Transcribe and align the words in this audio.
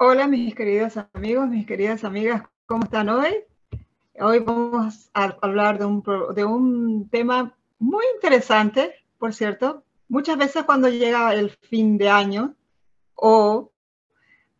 Hola 0.00 0.28
mis 0.28 0.54
queridos 0.54 0.94
amigos, 1.12 1.48
mis 1.48 1.66
queridas 1.66 2.04
amigas, 2.04 2.44
¿cómo 2.66 2.84
están 2.84 3.08
hoy? 3.08 3.34
Hoy 4.20 4.38
vamos 4.38 5.10
a 5.12 5.36
hablar 5.42 5.76
de 5.80 5.86
un, 5.86 6.04
de 6.36 6.44
un 6.44 7.08
tema 7.10 7.56
muy 7.80 8.04
interesante, 8.14 8.94
por 9.18 9.34
cierto. 9.34 9.82
Muchas 10.08 10.38
veces 10.38 10.62
cuando 10.62 10.88
llega 10.88 11.34
el 11.34 11.50
fin 11.50 11.98
de 11.98 12.10
año 12.10 12.54
o 13.16 13.72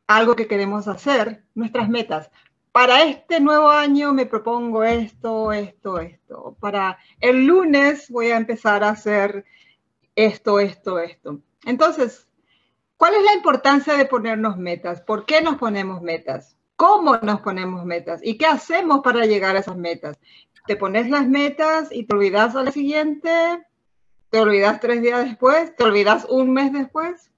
algo 0.08 0.34
que 0.34 0.48
queremos 0.48 0.88
hacer, 0.88 1.44
nuestras 1.54 1.88
metas. 1.88 2.32
Para 2.72 3.04
este 3.04 3.38
nuevo 3.38 3.68
año 3.68 4.12
me 4.12 4.26
propongo 4.26 4.82
esto, 4.82 5.52
esto, 5.52 6.00
esto. 6.00 6.56
Para 6.58 6.98
el 7.20 7.46
lunes 7.46 8.10
voy 8.10 8.32
a 8.32 8.38
empezar 8.38 8.82
a 8.82 8.88
hacer 8.88 9.44
esto, 10.16 10.58
esto, 10.58 10.98
esto. 10.98 11.38
Entonces, 11.64 12.27
¿cuál 12.98 13.14
es 13.14 13.22
la 13.24 13.32
importancia 13.32 13.94
de 13.94 14.04
ponernos 14.04 14.58
metas? 14.58 15.00
¿Por 15.00 15.24
qué 15.24 15.40
nos 15.40 15.56
ponemos 15.56 16.02
metas? 16.02 16.58
¿Cómo 16.76 17.16
nos 17.16 17.40
ponemos 17.40 17.86
metas? 17.86 18.20
¿Y 18.22 18.36
qué 18.36 18.44
hacemos 18.44 19.00
para 19.00 19.24
llegar 19.24 19.56
a 19.56 19.60
esas 19.60 19.76
metas? 19.76 20.18
¿Te 20.66 20.76
pones 20.76 21.08
las 21.08 21.26
metas 21.26 21.88
y 21.90 22.04
te 22.04 22.14
olvidas 22.14 22.54
al 22.54 22.70
siguiente? 22.72 23.30
¿Te 24.28 24.40
olvidas 24.40 24.80
tres 24.80 25.00
días 25.00 25.24
después? 25.24 25.74
¿Te 25.74 25.84
olvidas 25.84 26.26
un 26.28 26.52
mes 26.52 26.72
después? 26.72 27.30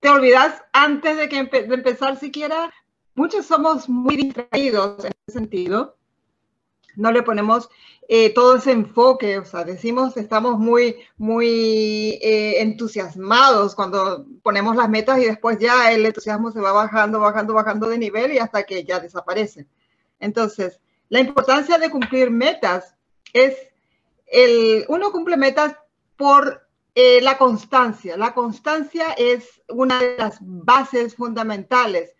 ¿Te 0.00 0.08
olvidas 0.08 0.64
antes 0.72 1.16
de, 1.16 1.28
que 1.28 1.38
empezar 1.38 2.18
siquiera? 2.18 2.72
Muchos 3.14 3.46
somos 3.46 3.88
muy 3.88 4.16
distraídos 4.16 5.04
en 5.04 5.12
ese 5.26 5.38
sentido. 5.38 5.96
No 7.00 7.10
le 7.12 7.22
ponemos 7.22 7.70
eh, 8.08 8.30
todo 8.34 8.56
ese 8.56 8.72
enfoque, 8.72 9.38
o 9.38 9.44
sea, 9.44 9.64
decimos, 9.64 10.16
estamos 10.16 10.58
muy, 10.58 10.96
muy 11.16 12.18
eh, 12.22 12.60
entusiasmados 12.60 13.74
cuando 13.74 14.26
ponemos 14.42 14.76
las 14.76 14.88
metas 14.88 15.18
y 15.18 15.24
después 15.24 15.58
ya 15.58 15.92
el 15.92 16.04
entusiasmo 16.04 16.50
se 16.52 16.60
va 16.60 16.72
bajando, 16.72 17.20
bajando, 17.20 17.54
bajando 17.54 17.88
de 17.88 17.98
nivel 17.98 18.32
y 18.32 18.38
hasta 18.38 18.64
que 18.64 18.84
ya 18.84 19.00
desaparece. 19.00 19.66
Entonces, 20.18 20.80
la 21.08 21.20
importancia 21.20 21.78
de 21.78 21.90
cumplir 21.90 22.30
metas 22.30 22.94
es 23.32 23.56
el, 24.26 24.84
uno 24.88 25.10
cumple 25.12 25.36
metas 25.36 25.76
por 26.16 26.68
eh, 26.94 27.20
la 27.22 27.38
constancia. 27.38 28.16
La 28.16 28.34
constancia 28.34 29.12
es 29.12 29.62
una 29.68 30.00
de 30.00 30.16
las 30.18 30.38
bases 30.40 31.14
fundamentales 31.14 32.14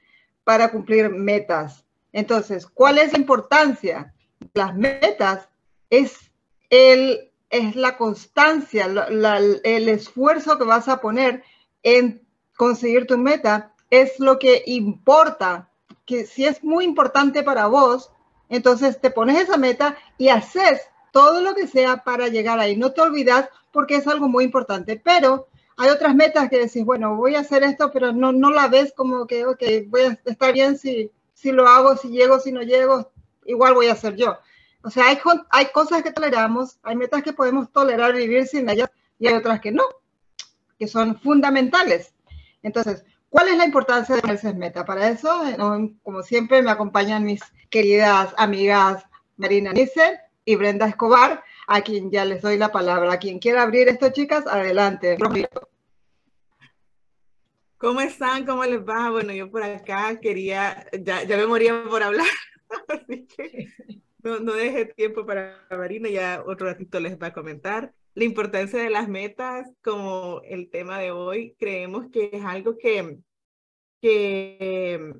para 0.45 0.71
cumplir 0.71 1.11
metas. 1.11 1.85
Entonces, 2.13 2.67
¿cuál 2.67 2.99
es 2.99 3.13
la 3.13 3.19
importancia? 3.19 4.15
Las 4.55 4.75
metas 4.75 5.49
es, 5.91 6.31
el, 6.71 7.31
es 7.51 7.77
la 7.77 7.97
constancia, 7.97 8.87
el 8.87 9.89
esfuerzo 9.89 10.59
que 10.59 10.65
vas 10.65 10.89
a 10.89 11.01
poner 11.01 11.43
en 11.83 12.27
conseguir 12.57 13.07
tu 13.07 13.19
meta 13.19 13.75
es 13.91 14.19
lo 14.19 14.39
que 14.39 14.63
importa. 14.67 15.71
Que 16.05 16.27
si 16.27 16.45
es 16.45 16.65
muy 16.65 16.85
importante 16.85 17.43
para 17.43 17.67
vos, 17.67 18.11
entonces 18.49 19.01
te 19.01 19.11
pones 19.11 19.41
esa 19.41 19.57
meta 19.57 19.97
y 20.19 20.29
haces 20.29 20.81
todo 21.13 21.41
lo 21.41 21.55
que 21.55 21.67
sea 21.67 21.99
para 22.05 22.29
llegar 22.29 22.59
ahí. 22.59 22.77
No 22.77 22.93
te 22.93 23.01
olvidas 23.01 23.49
porque 23.73 23.97
es 23.97 24.07
algo 24.07 24.29
muy 24.29 24.45
importante, 24.45 25.01
pero 25.03 25.49
hay 25.77 25.91
otras 25.91 26.15
metas 26.15 26.51
que 26.51 26.59
decís, 26.59 26.85
bueno, 26.85 27.17
voy 27.17 27.37
a 27.37 27.41
hacer 27.41 27.63
esto, 27.63 27.91
pero 27.93 28.13
no, 28.13 28.33
no 28.33 28.51
la 28.51 28.69
ves 28.69 28.93
como 28.95 29.27
que, 29.27 29.47
ok, 29.47 29.63
voy 29.87 30.03
a 30.03 30.21
estar 30.25 30.53
bien 30.53 30.77
si, 30.77 31.11
si 31.33 31.53
lo 31.53 31.67
hago, 31.67 31.97
si 31.97 32.09
llego, 32.09 32.39
si 32.39 32.53
no 32.53 32.63
llego, 32.63 33.11
igual 33.45 33.75
voy 33.75 33.87
a 33.87 33.93
hacer 33.93 34.17
yo. 34.17 34.39
O 34.83 34.91
sea, 34.91 35.09
hay, 35.09 35.19
hay 35.51 35.67
cosas 35.67 36.03
que 36.03 36.13
toleramos, 36.13 36.79
hay 36.83 36.97
metas 36.97 37.23
que 37.23 37.33
podemos 37.33 37.71
tolerar 37.71 38.15
vivir 38.15 38.47
sin 38.47 38.69
ellas 38.69 38.91
y 39.19 39.29
hay 39.29 39.35
otras 39.35 39.61
que 39.61 39.73
no, 39.73 39.85
que 40.79 40.89
son 40.89 41.21
fundamentales. 41.21 42.15
Entonces, 42.63 43.05
¿cuál 43.29 43.49
es 43.49 43.59
la 43.59 43.67
importancia 43.67 44.15
de 44.15 44.23
ponerse 44.23 44.55
meta? 44.55 44.85
Para 44.85 45.09
eso, 45.09 45.43
como 46.03 46.23
siempre, 46.23 46.63
me 46.63 46.71
acompañan 46.71 47.25
mis 47.25 47.43
queridas 47.69 48.35
amigas 48.39 49.05
Marina 49.37 49.73
Nice 49.73 50.21
y 50.45 50.57
Brenda 50.57 50.87
Escobar, 50.87 51.43
a 51.67 51.81
quien 51.83 52.11
ya 52.11 52.25
les 52.25 52.43
doy 52.43 52.59
la 52.59 52.73
palabra. 52.73 53.13
A 53.13 53.19
quien 53.19 53.39
quiera 53.39 53.63
abrir 53.63 53.89
esto, 53.89 54.11
chicas, 54.11 54.47
adelante. 54.47 55.17
¿Cómo 57.79 58.01
están? 58.03 58.45
¿Cómo 58.45 58.65
les 58.65 58.81
va? 58.81 59.11
Bueno, 59.11 59.33
yo 59.33 59.51
por 59.51 59.63
acá 59.63 60.21
quería, 60.21 60.87
ya, 60.93 61.23
ya 61.23 61.37
me 61.39 61.47
moría 61.47 61.83
por 61.89 62.03
hablar, 62.03 62.27
así 62.89 63.27
que 63.27 63.69
no, 64.23 64.41
no 64.41 64.53
deje 64.53 64.87
tiempo 64.87 65.27
para 65.27 65.67
Marina, 65.71 66.09
ya 66.09 66.43
otro 66.47 66.67
ratito 66.67 67.01
les 67.01 67.19
va 67.19 67.29
a 67.29 67.33
comentar. 67.33 67.95
La 68.15 68.25
importancia 68.25 68.83
de 68.83 68.91
las 68.91 69.09
metas, 69.09 69.71
como 69.83 70.43
el 70.45 70.71
tema 70.71 70.99
de 70.99 71.13
hoy, 71.13 71.55
creemos 71.59 72.09
que 72.11 72.31
es 72.33 72.45
algo 72.45 72.77
que, 72.77 73.19
que 74.01 75.15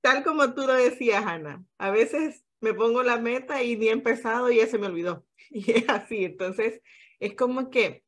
tal 0.00 0.22
como 0.24 0.54
tú 0.54 0.66
lo 0.66 0.74
decías, 0.74 1.24
Ana, 1.24 1.64
a 1.78 1.90
veces 1.90 2.44
me 2.60 2.74
pongo 2.74 3.02
la 3.02 3.18
meta 3.18 3.62
y 3.62 3.76
ni 3.76 3.88
he 3.88 3.92
empezado 3.92 4.50
y 4.50 4.58
ya 4.58 4.66
se 4.66 4.78
me 4.78 4.86
olvidó. 4.86 5.24
Y 5.50 5.70
es 5.72 5.88
así, 5.88 6.26
entonces 6.26 6.82
es 7.20 7.34
como 7.34 7.70
que 7.70 8.04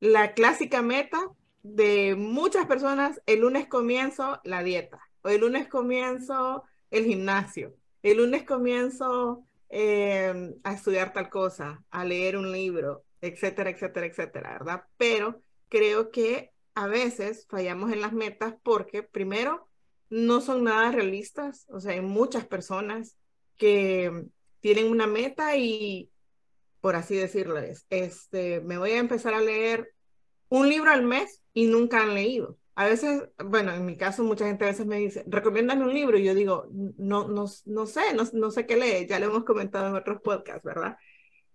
la 0.00 0.32
clásica 0.32 0.80
meta 0.80 1.20
de 1.62 2.16
muchas 2.16 2.66
personas, 2.66 3.20
el 3.26 3.40
lunes 3.40 3.68
comienzo 3.68 4.40
la 4.42 4.62
dieta, 4.62 5.00
o 5.22 5.28
el 5.28 5.42
lunes 5.42 5.68
comienzo 5.68 6.64
el 6.92 7.06
gimnasio, 7.06 7.74
el 8.02 8.18
lunes 8.18 8.44
comienzo 8.44 9.44
em, 9.68 10.54
a 10.62 10.74
estudiar 10.74 11.12
tal 11.12 11.28
cosa, 11.30 11.82
a 11.90 12.04
leer 12.04 12.36
un 12.36 12.52
libro, 12.52 13.04
etcétera, 13.20 13.70
etcétera, 13.70 14.06
etcétera, 14.06 14.52
¿verdad? 14.52 14.84
Pero 14.96 15.42
creo 15.68 16.10
que 16.10 16.52
a 16.74 16.86
veces 16.86 17.46
fallamos 17.48 17.92
en 17.92 18.00
las 18.00 18.12
metas 18.12 18.54
porque 18.62 19.02
primero 19.02 19.68
no 20.10 20.40
son 20.40 20.64
nada 20.64 20.92
realistas, 20.92 21.66
o 21.68 21.80
sea, 21.80 21.92
hay 21.92 22.02
muchas 22.02 22.46
personas 22.46 23.16
que 23.56 24.26
tienen 24.60 24.90
una 24.90 25.06
meta 25.06 25.56
y 25.56 26.10
por 26.82 26.96
así 26.96 27.16
decirles, 27.16 27.86
este, 27.90 28.60
me 28.60 28.76
voy 28.76 28.90
a 28.90 28.98
empezar 28.98 29.34
a 29.34 29.40
leer 29.40 29.94
un 30.48 30.68
libro 30.68 30.90
al 30.90 31.02
mes 31.04 31.40
y 31.54 31.66
nunca 31.66 32.02
han 32.02 32.14
leído. 32.14 32.58
A 32.74 32.86
veces, 32.86 33.28
bueno, 33.44 33.72
en 33.72 33.84
mi 33.84 33.96
caso, 33.96 34.24
mucha 34.24 34.46
gente 34.46 34.64
a 34.64 34.68
veces 34.68 34.86
me 34.86 34.96
dice, 34.96 35.24
recomiendan 35.26 35.82
un 35.82 35.92
libro 35.92 36.16
y 36.18 36.24
yo 36.24 36.34
digo, 36.34 36.68
no, 36.96 37.28
no, 37.28 37.44
no 37.66 37.86
sé, 37.86 38.14
no, 38.14 38.24
no 38.32 38.50
sé 38.50 38.66
qué 38.66 38.76
leer, 38.76 39.06
ya 39.06 39.18
lo 39.18 39.26
hemos 39.26 39.44
comentado 39.44 39.88
en 39.88 39.94
otros 39.94 40.22
podcasts, 40.22 40.64
¿verdad? 40.64 40.96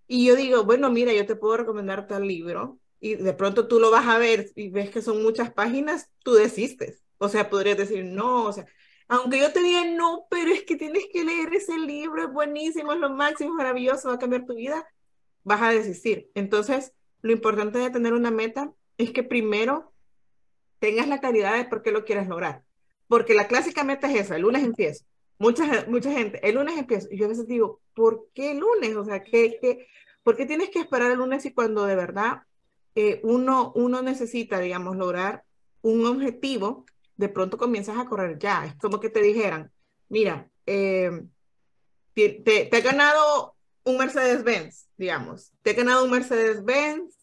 Y 0.07 0.27
yo 0.27 0.35
digo, 0.35 0.63
bueno, 0.63 0.91
mira, 0.91 1.13
yo 1.13 1.25
te 1.25 1.35
puedo 1.35 1.57
recomendar 1.57 2.07
tal 2.07 2.27
libro 2.27 2.79
y 3.00 3.16
de 3.16 3.33
pronto 3.33 3.67
tú 3.67 3.79
lo 3.79 3.91
vas 3.91 4.07
a 4.07 4.17
ver 4.17 4.51
y 4.56 4.69
ves 4.69 4.89
que 4.91 5.01
son 5.01 5.23
muchas 5.23 5.51
páginas, 5.51 6.11
tú 6.23 6.33
desistes. 6.33 7.03
O 7.17 7.29
sea, 7.29 7.50
podrías 7.50 7.77
decir, 7.77 8.06
no, 8.06 8.45
o 8.45 8.53
sea, 8.53 8.67
aunque 9.07 9.39
yo 9.39 9.51
te 9.51 9.61
diga, 9.61 9.85
no, 9.85 10.27
pero 10.29 10.51
es 10.51 10.63
que 10.63 10.75
tienes 10.75 11.06
que 11.11 11.23
leer 11.23 11.53
ese 11.53 11.77
libro, 11.77 12.23
es 12.23 12.31
buenísimo, 12.31 12.94
es 12.94 13.00
lo 13.00 13.09
máximo, 13.09 13.51
es 13.51 13.56
maravilloso, 13.56 14.09
va 14.09 14.16
a 14.16 14.19
cambiar 14.19 14.45
tu 14.45 14.56
vida, 14.56 14.88
vas 15.44 15.61
a 15.61 15.72
desistir. 15.72 16.29
Entonces, 16.35 16.94
lo 17.22 17.31
importante 17.31 17.79
de 17.79 17.89
tener 17.89 18.13
una 18.13 18.31
meta 18.31 18.72
es 18.97 19.11
que 19.11 19.23
primero 19.23 19.94
tengas 20.79 21.07
la 21.07 21.19
claridad 21.19 21.55
de 21.55 21.65
por 21.65 21.81
qué 21.81 21.91
lo 21.91 22.05
quieres 22.05 22.27
lograr. 22.27 22.63
Porque 23.07 23.33
la 23.33 23.47
clásica 23.47 23.83
meta 23.83 24.11
es 24.11 24.21
esa, 24.21 24.35
el 24.35 24.41
lunes 24.43 24.63
empiezo. 24.63 25.05
Mucha, 25.39 25.85
mucha 25.88 26.11
gente, 26.11 26.39
el 26.47 26.55
lunes 26.55 26.77
empiezo. 26.77 27.07
Y 27.11 27.17
yo 27.17 27.25
a 27.25 27.29
veces 27.29 27.47
digo, 27.47 27.81
¿por 27.93 28.27
qué 28.33 28.51
el 28.51 28.59
lunes? 28.59 28.95
O 28.95 29.05
sea, 29.05 29.23
¿qué, 29.23 29.57
qué, 29.61 29.88
por 30.23 30.35
qué 30.35 30.45
tienes 30.45 30.69
que 30.69 30.79
esperar 30.79 31.11
el 31.11 31.19
lunes 31.19 31.45
y 31.45 31.53
cuando 31.53 31.85
de 31.85 31.95
verdad 31.95 32.43
eh, 32.95 33.21
uno, 33.23 33.71
uno 33.75 34.01
necesita, 34.01 34.59
digamos, 34.59 34.97
lograr 34.97 35.43
un 35.81 36.05
objetivo, 36.05 36.85
de 37.15 37.29
pronto 37.29 37.57
comienzas 37.57 37.97
a 37.97 38.05
correr 38.05 38.39
ya. 38.39 38.65
Es 38.65 38.75
como 38.75 38.99
que 38.99 39.09
te 39.09 39.21
dijeran, 39.21 39.71
mira, 40.09 40.49
eh, 40.65 41.23
te, 42.13 42.29
te, 42.29 42.65
te, 42.65 42.81
ganado 42.81 43.55
un 43.83 43.97
Mercedes-Benz, 43.97 44.88
digamos. 44.97 45.53
Te 45.61 45.71
he 45.71 45.73
ganado 45.75 46.03
un 46.05 46.11
Mercedes-Benz, 46.11 47.15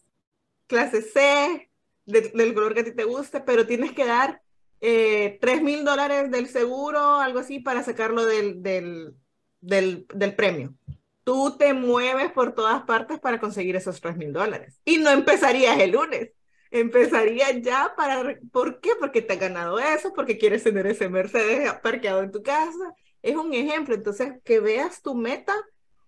clase 0.67 1.01
C, 1.01 1.69
del 2.05 2.53
color 2.53 2.73
que 2.73 2.81
a 2.81 2.83
ti 2.83 2.91
te 2.91 3.03
guste, 3.03 3.41
pero 3.41 3.65
tienes 3.65 3.91
que 3.91 4.05
dar 4.05 4.41
eh, 4.81 5.37
3 5.41 5.61
mil 5.61 5.83
dólares 5.83 6.29
del 6.31 6.47
seguro, 6.47 6.99
algo 7.19 7.39
así, 7.39 7.59
para 7.59 7.83
sacarlo 7.83 8.25
del, 8.25 8.61
del, 8.61 9.15
del, 9.61 10.05
del 10.13 10.35
premio. 10.35 10.75
Tú 11.23 11.55
te 11.57 11.73
mueves 11.73 12.31
por 12.31 12.53
todas 12.53 12.83
partes 12.83 13.19
para 13.19 13.39
conseguir 13.39 13.75
esos 13.75 13.99
3 13.99 14.15
mil 14.17 14.31
dólares. 14.31 14.79
Y 14.85 14.97
no 14.97 15.09
empezarías 15.09 15.79
el 15.79 15.91
lunes. 15.91 16.31
Empezaría 16.69 17.51
ya 17.51 17.93
para... 17.97 18.37
¿Por 18.51 18.79
qué? 18.79 18.91
Porque 18.99 19.21
te 19.21 19.33
has 19.33 19.39
ganado 19.39 19.79
eso, 19.79 20.13
porque 20.13 20.37
quieres 20.37 20.63
tener 20.63 20.85
ese 20.85 21.09
Mercedes 21.09 21.71
parqueado 21.81 22.21
en 22.21 22.31
tu 22.31 22.43
casa. 22.43 22.93
Es 23.23 23.35
un 23.35 23.53
ejemplo. 23.53 23.95
Entonces, 23.95 24.33
que 24.43 24.59
veas 24.59 25.01
tu 25.01 25.15
meta 25.15 25.55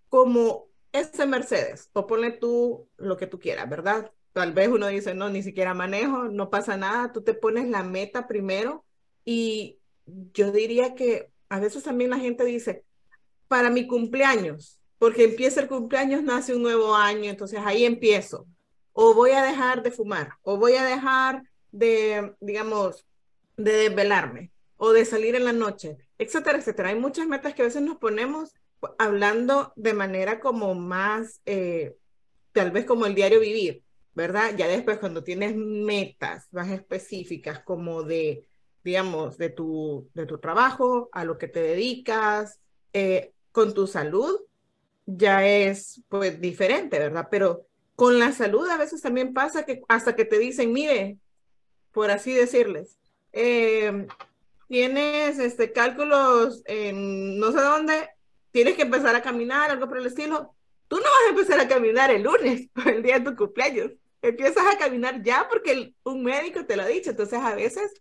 como 0.10 0.68
ese 0.92 1.26
Mercedes, 1.26 1.90
o 1.94 2.08
ponle 2.08 2.32
tú 2.32 2.90
lo 2.98 3.18
que 3.18 3.28
tú 3.28 3.40
quieras, 3.40 3.70
¿verdad? 3.70 4.12
Tal 4.38 4.54
vez 4.54 4.68
uno 4.68 4.86
dice, 4.86 5.16
no, 5.16 5.32
ni 5.32 5.42
siquiera 5.42 5.74
manejo, 5.74 6.26
no 6.26 6.52
pasa 6.52 6.78
nada, 6.78 7.12
tú 7.12 7.24
te 7.24 7.34
pones 7.34 7.68
la 7.70 7.82
meta 7.82 8.28
primero 8.28 8.86
y 9.26 9.80
yo 10.06 10.52
diría 10.52 10.94
que 10.94 11.32
a 11.50 11.60
veces 11.60 11.82
también 11.82 12.12
la 12.12 12.20
gente 12.20 12.46
dice, 12.46 12.84
para 13.48 13.72
mi 13.72 13.88
cumpleaños, 13.88 14.80
porque 15.00 15.24
empieza 15.24 15.60
el 15.60 15.68
cumpleaños, 15.68 16.22
nace 16.22 16.54
un 16.54 16.62
nuevo 16.62 16.94
año, 16.96 17.32
entonces 17.32 17.60
ahí 17.66 17.84
empiezo. 17.84 18.46
O 18.94 19.16
voy 19.16 19.32
a 19.32 19.42
dejar 19.44 19.82
de 19.82 19.90
fumar, 19.90 20.34
o 20.44 20.58
voy 20.58 20.76
a 20.76 20.86
dejar 20.86 21.42
de, 21.72 22.36
digamos, 22.40 23.08
de 23.56 23.72
desvelarme. 23.72 24.52
o 24.76 24.92
de 24.92 25.04
salir 25.06 25.34
en 25.34 25.46
la 25.46 25.54
noche, 25.54 25.98
etcétera, 26.20 26.60
etcétera. 26.60 26.90
Hay 26.90 27.00
muchas 27.00 27.26
metas 27.26 27.56
que 27.56 27.64
a 27.64 27.66
veces 27.66 27.82
nos 27.82 27.98
ponemos 27.98 28.54
hablando 29.00 29.74
de 29.76 29.94
manera 29.94 30.40
como 30.40 30.76
más, 30.76 31.42
eh, 31.48 31.96
tal 32.52 32.70
vez 32.70 32.86
como 32.86 33.08
el 33.08 33.16
diario 33.16 33.40
vivir, 33.40 33.84
¿verdad? 34.18 34.56
Ya 34.58 34.68
después 34.68 34.98
cuando 34.98 35.24
tienes 35.24 35.56
metas 35.56 36.48
más 36.52 36.70
específicas 36.70 37.60
como 37.60 38.02
de, 38.02 38.48
digamos, 38.84 39.38
de 39.38 39.52
tu, 39.52 40.10
de 40.16 40.26
tu 40.26 40.40
trabajo, 40.40 41.08
a 41.12 41.24
lo 41.24 41.38
que 41.38 41.48
te 41.48 41.62
dedicas, 41.62 42.60
eh, 42.94 43.34
con 43.52 43.76
tu 43.76 43.86
salud, 43.86 44.40
ya 45.06 45.46
es 45.46 46.02
pues 46.10 46.42
diferente, 46.42 46.98
¿verdad? 46.98 47.28
Pero 47.30 47.68
con 47.96 48.18
la 48.18 48.32
salud 48.32 48.68
a 48.70 48.78
veces 48.78 49.04
también 49.04 49.36
pasa 49.36 49.68
que 49.68 49.82
hasta 49.88 50.16
que 50.16 50.26
te 50.26 50.40
dicen, 50.40 50.74
mire, 50.74 51.20
por 51.92 52.10
así 52.10 52.34
decirles, 52.34 52.98
eh, 53.34 54.08
tienes 54.68 55.38
este, 55.38 55.72
cálculos 55.74 56.64
en 56.66 57.38
no 57.38 57.52
sé 57.52 57.62
dónde, 57.62 58.10
tienes 58.50 58.76
que 58.76 58.82
empezar 58.82 59.16
a 59.16 59.22
caminar, 59.22 59.70
algo 59.70 59.88
por 59.88 60.00
el 60.00 60.08
estilo. 60.08 60.56
Tú 60.88 60.96
no 60.96 61.04
vas 61.04 61.28
a 61.28 61.30
empezar 61.30 61.60
a 61.60 61.68
caminar 61.68 62.10
el 62.10 62.24
lunes, 62.24 62.68
el 62.88 63.04
día 63.04 63.20
de 63.20 63.26
tu 63.30 63.36
cumpleaños. 63.36 63.92
Empiezas 64.22 64.66
a 64.66 64.78
caminar 64.78 65.22
ya 65.24 65.48
porque 65.50 65.94
un 66.04 66.24
médico 66.24 66.66
te 66.66 66.76
lo 66.76 66.84
ha 66.84 66.88
dicho. 66.88 67.12
Entonces, 67.12 67.40
a 67.40 67.56
veces 67.56 67.94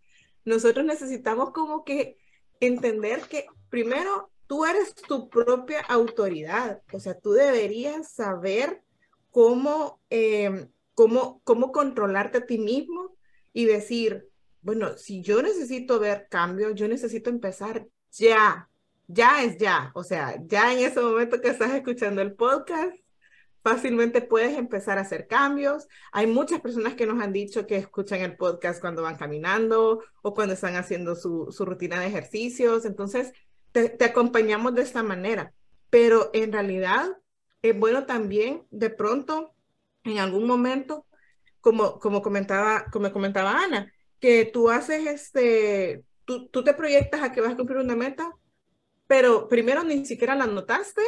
nosotros 0.44 0.84
necesitamos 0.84 1.50
como 1.50 1.84
que 1.84 2.16
entender 2.60 3.22
que 3.22 3.46
primero 3.68 4.30
tú 4.46 4.64
eres 4.64 4.94
tu 4.94 5.28
propia 5.28 5.80
autoridad. 5.80 6.82
O 6.92 7.00
sea, 7.00 7.18
tú 7.18 7.32
deberías 7.32 8.12
saber 8.12 8.82
cómo, 9.30 10.00
eh, 10.10 10.68
cómo, 10.94 11.40
cómo 11.44 11.72
controlarte 11.72 12.38
a 12.38 12.46
ti 12.46 12.58
mismo 12.58 13.16
y 13.52 13.64
decir, 13.64 14.28
bueno, 14.62 14.96
si 14.96 15.22
yo 15.22 15.42
necesito 15.42 15.98
ver 15.98 16.26
cambios, 16.30 16.74
yo 16.74 16.88
necesito 16.88 17.30
empezar 17.30 17.86
ya, 18.12 18.68
ya 19.06 19.44
es 19.44 19.58
ya, 19.58 19.92
o 19.94 20.02
sea, 20.02 20.40
ya 20.44 20.72
en 20.72 20.80
ese 20.80 21.00
momento 21.00 21.40
que 21.40 21.48
estás 21.48 21.72
escuchando 21.74 22.22
el 22.22 22.34
podcast, 22.34 22.96
fácilmente 23.66 24.22
puedes 24.22 24.56
empezar 24.56 24.96
a 24.96 25.00
hacer 25.00 25.26
cambios. 25.26 25.88
Hay 26.12 26.28
muchas 26.28 26.60
personas 26.60 26.94
que 26.94 27.04
nos 27.04 27.20
han 27.20 27.32
dicho 27.32 27.66
que 27.66 27.74
escuchan 27.74 28.20
el 28.20 28.36
podcast 28.36 28.80
cuando 28.80 29.02
van 29.02 29.16
caminando 29.16 30.04
o 30.22 30.34
cuando 30.34 30.54
están 30.54 30.76
haciendo 30.76 31.16
su, 31.16 31.48
su 31.50 31.64
rutina 31.64 31.98
de 31.98 32.06
ejercicios, 32.06 32.84
entonces 32.84 33.32
te, 33.72 33.88
te 33.88 34.04
acompañamos 34.04 34.76
de 34.76 34.82
esta 34.82 35.02
manera, 35.02 35.52
pero 35.90 36.30
en 36.32 36.52
realidad 36.52 37.08
es 37.60 37.76
bueno 37.76 38.06
también 38.06 38.62
de 38.70 38.88
pronto, 38.88 39.52
en 40.04 40.20
algún 40.20 40.46
momento, 40.46 41.04
como, 41.60 41.98
como, 41.98 42.22
comentaba, 42.22 42.86
como 42.92 43.12
comentaba 43.12 43.64
Ana, 43.64 43.92
que 44.20 44.44
tú 44.44 44.70
haces 44.70 45.08
este, 45.08 46.04
tú, 46.24 46.46
tú 46.50 46.62
te 46.62 46.72
proyectas 46.72 47.20
a 47.20 47.32
que 47.32 47.40
vas 47.40 47.54
a 47.54 47.56
cumplir 47.56 47.78
una 47.78 47.96
meta, 47.96 48.32
pero 49.08 49.48
primero 49.48 49.82
ni 49.82 50.06
siquiera 50.06 50.36
la 50.36 50.46
notaste, 50.46 51.02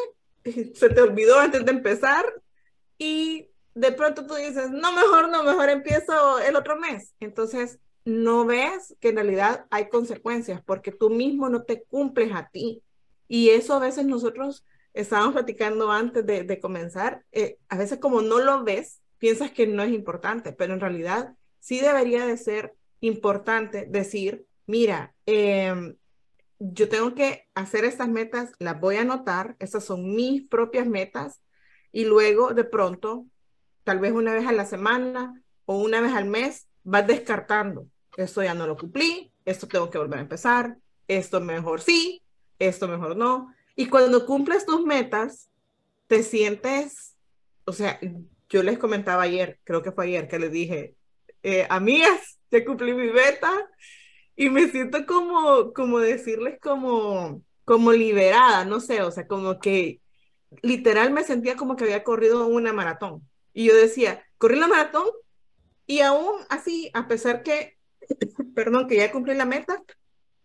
se 0.74 0.88
te 0.88 1.00
olvidó 1.00 1.38
antes 1.38 1.64
de 1.64 1.70
empezar 1.70 2.24
y 2.98 3.48
de 3.74 3.92
pronto 3.92 4.26
tú 4.26 4.34
dices, 4.34 4.70
no, 4.70 4.92
mejor 4.92 5.28
no, 5.28 5.44
mejor 5.44 5.68
empiezo 5.70 6.40
el 6.40 6.56
otro 6.56 6.78
mes. 6.78 7.14
Entonces, 7.20 7.78
no 8.04 8.44
ves 8.44 8.96
que 9.00 9.10
en 9.10 9.16
realidad 9.16 9.66
hay 9.70 9.88
consecuencias 9.88 10.62
porque 10.64 10.92
tú 10.92 11.10
mismo 11.10 11.48
no 11.48 11.62
te 11.62 11.84
cumples 11.84 12.32
a 12.34 12.48
ti. 12.48 12.82
Y 13.28 13.50
eso 13.50 13.74
a 13.74 13.78
veces 13.78 14.06
nosotros 14.06 14.64
estábamos 14.94 15.34
platicando 15.34 15.92
antes 15.92 16.26
de, 16.26 16.60
comenzar, 16.60 17.24
eh, 17.30 17.58
a 17.68 17.76
veces 17.76 17.98
como 17.98 18.20
no 18.22 18.40
lo 18.40 18.64
ves, 18.64 19.00
piensas 19.18 19.52
que 19.52 19.66
no 19.66 19.82
es 19.82 19.92
importante, 19.92 20.52
pero 20.52 20.74
en 20.74 20.80
realidad 20.80 21.34
sí 21.60 21.80
debería 21.80 22.26
de 22.26 22.36
ser 22.36 22.74
importante 23.00 23.86
decir, 23.88 24.46
mira, 24.66 25.14
em, 25.26 25.96
yo 26.58 26.88
tengo 26.88 27.14
que 27.14 27.46
hacer 27.54 27.84
estas 27.84 28.08
metas, 28.08 28.52
las 28.58 28.80
voy 28.80 28.96
a 28.96 29.02
anotar, 29.02 29.54
esas 29.60 29.84
son 29.84 30.14
mis 30.14 30.48
propias 30.48 30.86
metas, 30.86 31.40
y 31.98 32.04
luego 32.04 32.54
de 32.54 32.62
pronto, 32.62 33.26
tal 33.82 33.98
vez 33.98 34.12
una 34.12 34.32
vez 34.32 34.46
a 34.46 34.52
la 34.52 34.64
semana 34.64 35.42
o 35.64 35.78
una 35.78 36.00
vez 36.00 36.12
al 36.12 36.26
mes, 36.26 36.68
vas 36.84 37.04
descartando, 37.04 37.88
esto 38.16 38.40
ya 38.40 38.54
no 38.54 38.68
lo 38.68 38.76
cumplí, 38.76 39.32
esto 39.44 39.66
tengo 39.66 39.90
que 39.90 39.98
volver 39.98 40.20
a 40.20 40.22
empezar, 40.22 40.76
esto 41.08 41.40
mejor 41.40 41.80
sí, 41.80 42.22
esto 42.60 42.86
mejor 42.86 43.16
no. 43.16 43.52
Y 43.74 43.86
cuando 43.86 44.26
cumples 44.26 44.64
tus 44.64 44.84
metas, 44.84 45.50
te 46.06 46.22
sientes, 46.22 47.16
o 47.64 47.72
sea, 47.72 47.98
yo 48.48 48.62
les 48.62 48.78
comentaba 48.78 49.24
ayer, 49.24 49.58
creo 49.64 49.82
que 49.82 49.90
fue 49.90 50.04
ayer 50.04 50.28
que 50.28 50.38
les 50.38 50.52
dije, 50.52 50.94
eh, 51.42 51.66
amigas, 51.68 52.38
ya 52.52 52.64
cumplí 52.64 52.94
mi 52.94 53.10
meta 53.10 53.52
y 54.36 54.50
me 54.50 54.68
siento 54.68 55.04
como, 55.04 55.72
como 55.72 55.98
decirles 55.98 56.60
como, 56.60 57.42
como 57.64 57.90
liberada, 57.90 58.64
no 58.64 58.78
sé, 58.78 59.02
o 59.02 59.10
sea, 59.10 59.26
como 59.26 59.58
que 59.58 60.00
literal 60.62 61.12
me 61.12 61.24
sentía 61.24 61.56
como 61.56 61.76
que 61.76 61.84
había 61.84 62.04
corrido 62.04 62.46
una 62.46 62.72
maratón. 62.72 63.28
Y 63.52 63.66
yo 63.66 63.76
decía, 63.76 64.24
corrí 64.38 64.58
la 64.58 64.68
maratón 64.68 65.06
y 65.86 66.00
aún 66.00 66.40
así, 66.48 66.90
a 66.94 67.08
pesar 67.08 67.42
que, 67.42 67.76
perdón, 68.54 68.88
que 68.88 68.96
ya 68.96 69.12
cumplí 69.12 69.34
la 69.34 69.46
meta, 69.46 69.82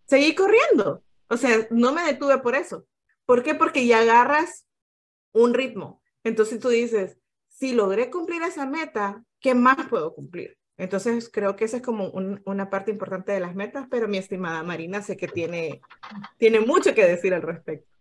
seguí 0.08 0.36
corriendo. 0.36 1.04
O 1.28 1.38
sea, 1.38 1.68
no 1.72 1.92
me 1.92 2.04
detuve 2.04 2.40
por 2.40 2.56
eso. 2.56 2.86
¿Por 3.26 3.44
qué? 3.44 3.56
Porque 3.56 3.86
ya 3.86 4.00
agarras 4.00 4.66
un 5.32 5.54
ritmo. 5.54 6.02
Entonces 6.24 6.60
tú 6.60 6.70
dices, 6.70 7.18
si 7.50 7.74
logré 7.74 8.10
cumplir 8.10 8.42
esa 8.44 8.66
meta, 8.66 9.24
¿qué 9.40 9.54
más 9.54 9.88
puedo 9.88 10.14
cumplir? 10.14 10.58
Entonces, 10.78 11.30
creo 11.32 11.56
que 11.56 11.66
esa 11.66 11.78
es 11.78 11.84
como 11.84 12.10
una 12.10 12.70
parte 12.70 12.92
importante 12.92 13.32
de 13.32 13.40
las 13.40 13.54
metas, 13.54 13.88
pero 13.92 14.08
mi 14.08 14.18
estimada 14.18 14.64
Marina 14.64 15.02
sé 15.02 15.16
que 15.16 15.28
tiene, 15.28 15.82
tiene 16.38 16.60
mucho 16.62 16.96
que 16.96 17.06
decir 17.06 17.34
al 17.34 17.44
respecto. 17.44 17.93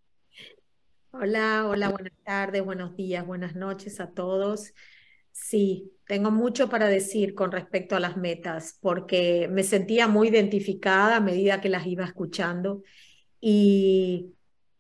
Hola, 1.14 1.66
hola, 1.68 1.90
buenas 1.90 2.14
tardes, 2.24 2.64
buenos 2.64 2.96
días, 2.96 3.26
buenas 3.26 3.54
noches 3.54 4.00
a 4.00 4.10
todos. 4.12 4.72
Sí, 5.30 5.92
tengo 6.06 6.30
mucho 6.30 6.70
para 6.70 6.88
decir 6.88 7.34
con 7.34 7.52
respecto 7.52 7.94
a 7.94 8.00
las 8.00 8.16
metas, 8.16 8.78
porque 8.80 9.46
me 9.50 9.62
sentía 9.62 10.08
muy 10.08 10.28
identificada 10.28 11.16
a 11.16 11.20
medida 11.20 11.60
que 11.60 11.68
las 11.68 11.86
iba 11.86 12.04
escuchando 12.06 12.82
y 13.42 14.32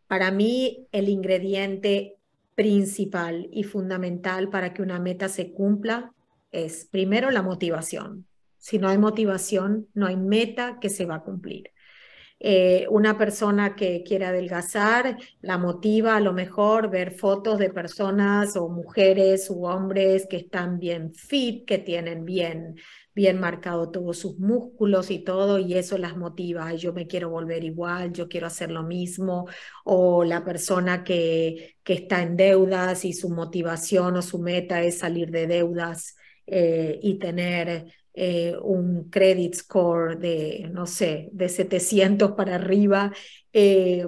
para 0.06 0.30
mí 0.30 0.88
el 0.90 1.10
ingrediente 1.10 2.16
principal 2.54 3.48
y 3.52 3.64
fundamental 3.64 4.48
para 4.48 4.72
que 4.72 4.80
una 4.80 4.98
meta 4.98 5.28
se 5.28 5.52
cumpla 5.52 6.14
es 6.50 6.86
primero 6.86 7.30
la 7.30 7.42
motivación. 7.42 8.26
Si 8.56 8.78
no 8.78 8.88
hay 8.88 8.96
motivación, 8.96 9.88
no 9.92 10.06
hay 10.06 10.16
meta 10.16 10.78
que 10.80 10.88
se 10.88 11.04
va 11.04 11.16
a 11.16 11.22
cumplir. 11.22 11.71
Eh, 12.44 12.86
una 12.90 13.16
persona 13.16 13.76
que 13.76 14.02
quiere 14.02 14.24
adelgazar 14.24 15.16
la 15.42 15.58
motiva 15.58 16.16
a 16.16 16.20
lo 16.20 16.32
mejor 16.32 16.90
ver 16.90 17.12
fotos 17.12 17.58
de 17.60 17.70
personas 17.70 18.56
o 18.56 18.68
mujeres 18.68 19.48
u 19.48 19.64
hombres 19.64 20.26
que 20.28 20.38
están 20.38 20.80
bien 20.80 21.14
fit, 21.14 21.64
que 21.64 21.78
tienen 21.78 22.24
bien 22.24 22.74
bien 23.14 23.38
marcado 23.38 23.90
todos 23.90 24.18
sus 24.18 24.38
músculos 24.38 25.10
y 25.10 25.18
todo, 25.20 25.58
y 25.58 25.74
eso 25.74 25.98
las 25.98 26.16
motiva, 26.16 26.72
yo 26.74 26.92
me 26.92 27.06
quiero 27.06 27.30
volver 27.30 27.64
igual, 27.64 28.12
yo 28.12 28.28
quiero 28.28 28.46
hacer 28.46 28.70
lo 28.70 28.82
mismo, 28.82 29.46
o 29.84 30.24
la 30.24 30.44
persona 30.44 31.04
que, 31.04 31.76
que 31.84 31.92
está 31.94 32.22
en 32.22 32.36
deudas 32.36 33.04
y 33.04 33.12
su 33.12 33.28
motivación 33.30 34.16
o 34.16 34.22
su 34.22 34.38
meta 34.38 34.82
es 34.82 34.98
salir 34.98 35.30
de 35.30 35.46
deudas 35.46 36.16
eh, 36.46 36.98
y 37.02 37.18
tener 37.18 37.92
eh, 38.14 38.56
un 38.62 39.08
credit 39.10 39.54
score 39.54 40.18
de, 40.18 40.68
no 40.72 40.86
sé, 40.86 41.28
de 41.32 41.48
700 41.48 42.32
para 42.36 42.56
arriba, 42.56 43.12
eh, 43.52 44.06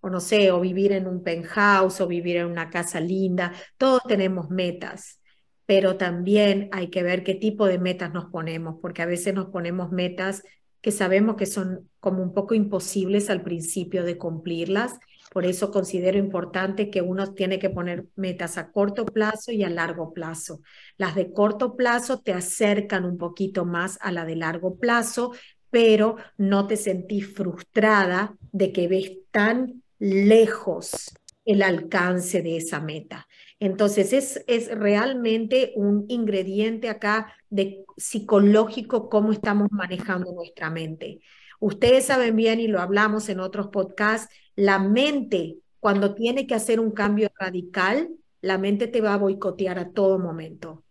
o 0.00 0.10
no 0.10 0.20
sé, 0.20 0.50
o 0.50 0.60
vivir 0.60 0.92
en 0.92 1.06
un 1.06 1.22
penthouse 1.22 2.00
o 2.00 2.08
vivir 2.08 2.36
en 2.36 2.46
una 2.46 2.70
casa 2.70 3.00
linda. 3.00 3.52
Todos 3.78 4.02
tenemos 4.08 4.50
metas, 4.50 5.20
pero 5.64 5.96
también 5.96 6.68
hay 6.72 6.88
que 6.88 7.02
ver 7.02 7.22
qué 7.22 7.34
tipo 7.34 7.66
de 7.66 7.78
metas 7.78 8.12
nos 8.12 8.26
ponemos, 8.26 8.76
porque 8.82 9.02
a 9.02 9.06
veces 9.06 9.32
nos 9.34 9.46
ponemos 9.46 9.92
metas 9.92 10.42
que 10.80 10.90
sabemos 10.90 11.36
que 11.36 11.46
son 11.46 11.88
como 12.00 12.22
un 12.22 12.34
poco 12.34 12.54
imposibles 12.54 13.30
al 13.30 13.42
principio 13.42 14.04
de 14.04 14.18
cumplirlas 14.18 14.98
por 15.32 15.46
eso 15.46 15.70
considero 15.70 16.18
importante 16.18 16.90
que 16.90 17.00
uno 17.00 17.32
tiene 17.32 17.58
que 17.58 17.70
poner 17.70 18.06
metas 18.16 18.58
a 18.58 18.70
corto 18.70 19.06
plazo 19.06 19.50
y 19.50 19.64
a 19.64 19.70
largo 19.70 20.12
plazo. 20.12 20.60
Las 20.98 21.14
de 21.14 21.32
corto 21.32 21.74
plazo 21.74 22.20
te 22.20 22.34
acercan 22.34 23.06
un 23.06 23.16
poquito 23.16 23.64
más 23.64 23.98
a 24.02 24.12
la 24.12 24.26
de 24.26 24.36
largo 24.36 24.78
plazo, 24.78 25.32
pero 25.70 26.16
no 26.36 26.66
te 26.66 26.76
sentís 26.76 27.26
frustrada 27.34 28.36
de 28.52 28.72
que 28.72 28.88
ves 28.88 29.12
tan 29.30 29.82
lejos 29.98 31.14
el 31.46 31.62
alcance 31.62 32.42
de 32.42 32.58
esa 32.58 32.80
meta. 32.80 33.26
Entonces 33.58 34.12
es, 34.12 34.44
es 34.46 34.68
realmente 34.76 35.72
un 35.76 36.04
ingrediente 36.08 36.90
acá 36.90 37.34
de 37.48 37.86
psicológico 37.96 39.08
cómo 39.08 39.32
estamos 39.32 39.68
manejando 39.70 40.32
nuestra 40.32 40.68
mente. 40.68 41.20
Ustedes 41.58 42.06
saben 42.06 42.36
bien 42.36 42.60
y 42.60 42.66
lo 42.66 42.80
hablamos 42.80 43.28
en 43.28 43.38
otros 43.38 43.68
podcasts, 43.68 44.34
la 44.56 44.78
mente, 44.78 45.58
cuando 45.80 46.14
tiene 46.14 46.46
que 46.46 46.54
hacer 46.54 46.80
un 46.80 46.90
cambio 46.92 47.30
radical, 47.38 48.08
la 48.40 48.58
mente 48.58 48.86
te 48.88 49.00
va 49.00 49.14
a 49.14 49.18
boicotear 49.18 49.78
a 49.78 49.90
todo 49.90 50.18
momento, 50.18 50.84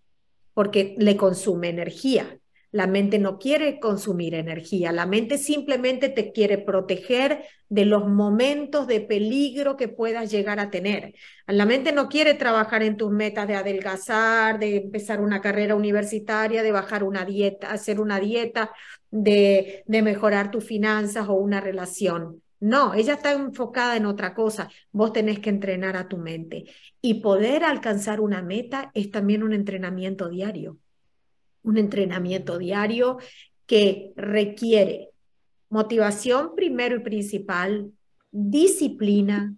porque 0.54 0.96
le 0.98 1.18
consume 1.18 1.70
energía. 1.70 2.38
La 2.74 2.88
mente 2.88 3.20
no 3.20 3.38
quiere 3.38 3.82
consumir 3.82 4.34
energía, 4.34 4.94
la 4.94 5.06
mente 5.06 5.38
simplemente 5.38 6.08
te 6.08 6.32
quiere 6.32 6.58
proteger 6.58 7.44
de 7.68 7.84
los 7.84 8.08
momentos 8.08 8.88
de 8.88 9.02
peligro 9.02 9.76
que 9.76 9.90
puedas 9.90 10.32
llegar 10.32 10.58
a 10.62 10.70
tener. 10.70 11.14
La 11.48 11.66
mente 11.66 11.92
no 11.92 12.08
quiere 12.08 12.34
trabajar 12.34 12.82
en 12.82 12.96
tus 12.96 13.12
metas 13.12 13.46
de 13.50 13.56
adelgazar, 13.56 14.58
de 14.58 14.78
empezar 14.78 15.20
una 15.20 15.42
carrera 15.42 15.76
universitaria, 15.76 16.64
de 16.64 16.72
bajar 16.72 17.04
una 17.04 17.26
dieta, 17.26 17.72
hacer 17.72 18.00
una 18.00 18.22
dieta, 18.22 18.72
de, 19.10 19.84
de 19.86 20.02
mejorar 20.02 20.50
tus 20.50 20.64
finanzas 20.64 21.28
o 21.28 21.34
una 21.34 21.60
relación. 21.60 22.41
No, 22.62 22.94
ella 22.94 23.16
está 23.16 23.34
enfocada 23.34 23.98
en 23.98 24.06
otra 24.06 24.34
cosa. 24.34 24.70
Vos 24.92 25.12
tenés 25.12 25.40
que 25.40 25.50
entrenar 25.50 25.98
a 25.98 26.08
tu 26.08 26.18
mente. 26.18 26.66
Y 27.02 27.16
poder 27.16 27.66
alcanzar 27.66 28.22
una 28.22 28.42
meta 28.42 28.92
es 28.94 29.12
también 29.12 29.44
un 29.44 29.52
entrenamiento 29.52 30.30
diario 30.30 30.78
un 31.64 31.78
entrenamiento 31.78 32.58
diario 32.58 33.18
que 33.66 34.14
requiere 34.16 35.10
motivación 35.70 36.54
primero 36.56 36.98
y 36.98 37.00
principal, 37.00 37.92
disciplina, 38.32 39.56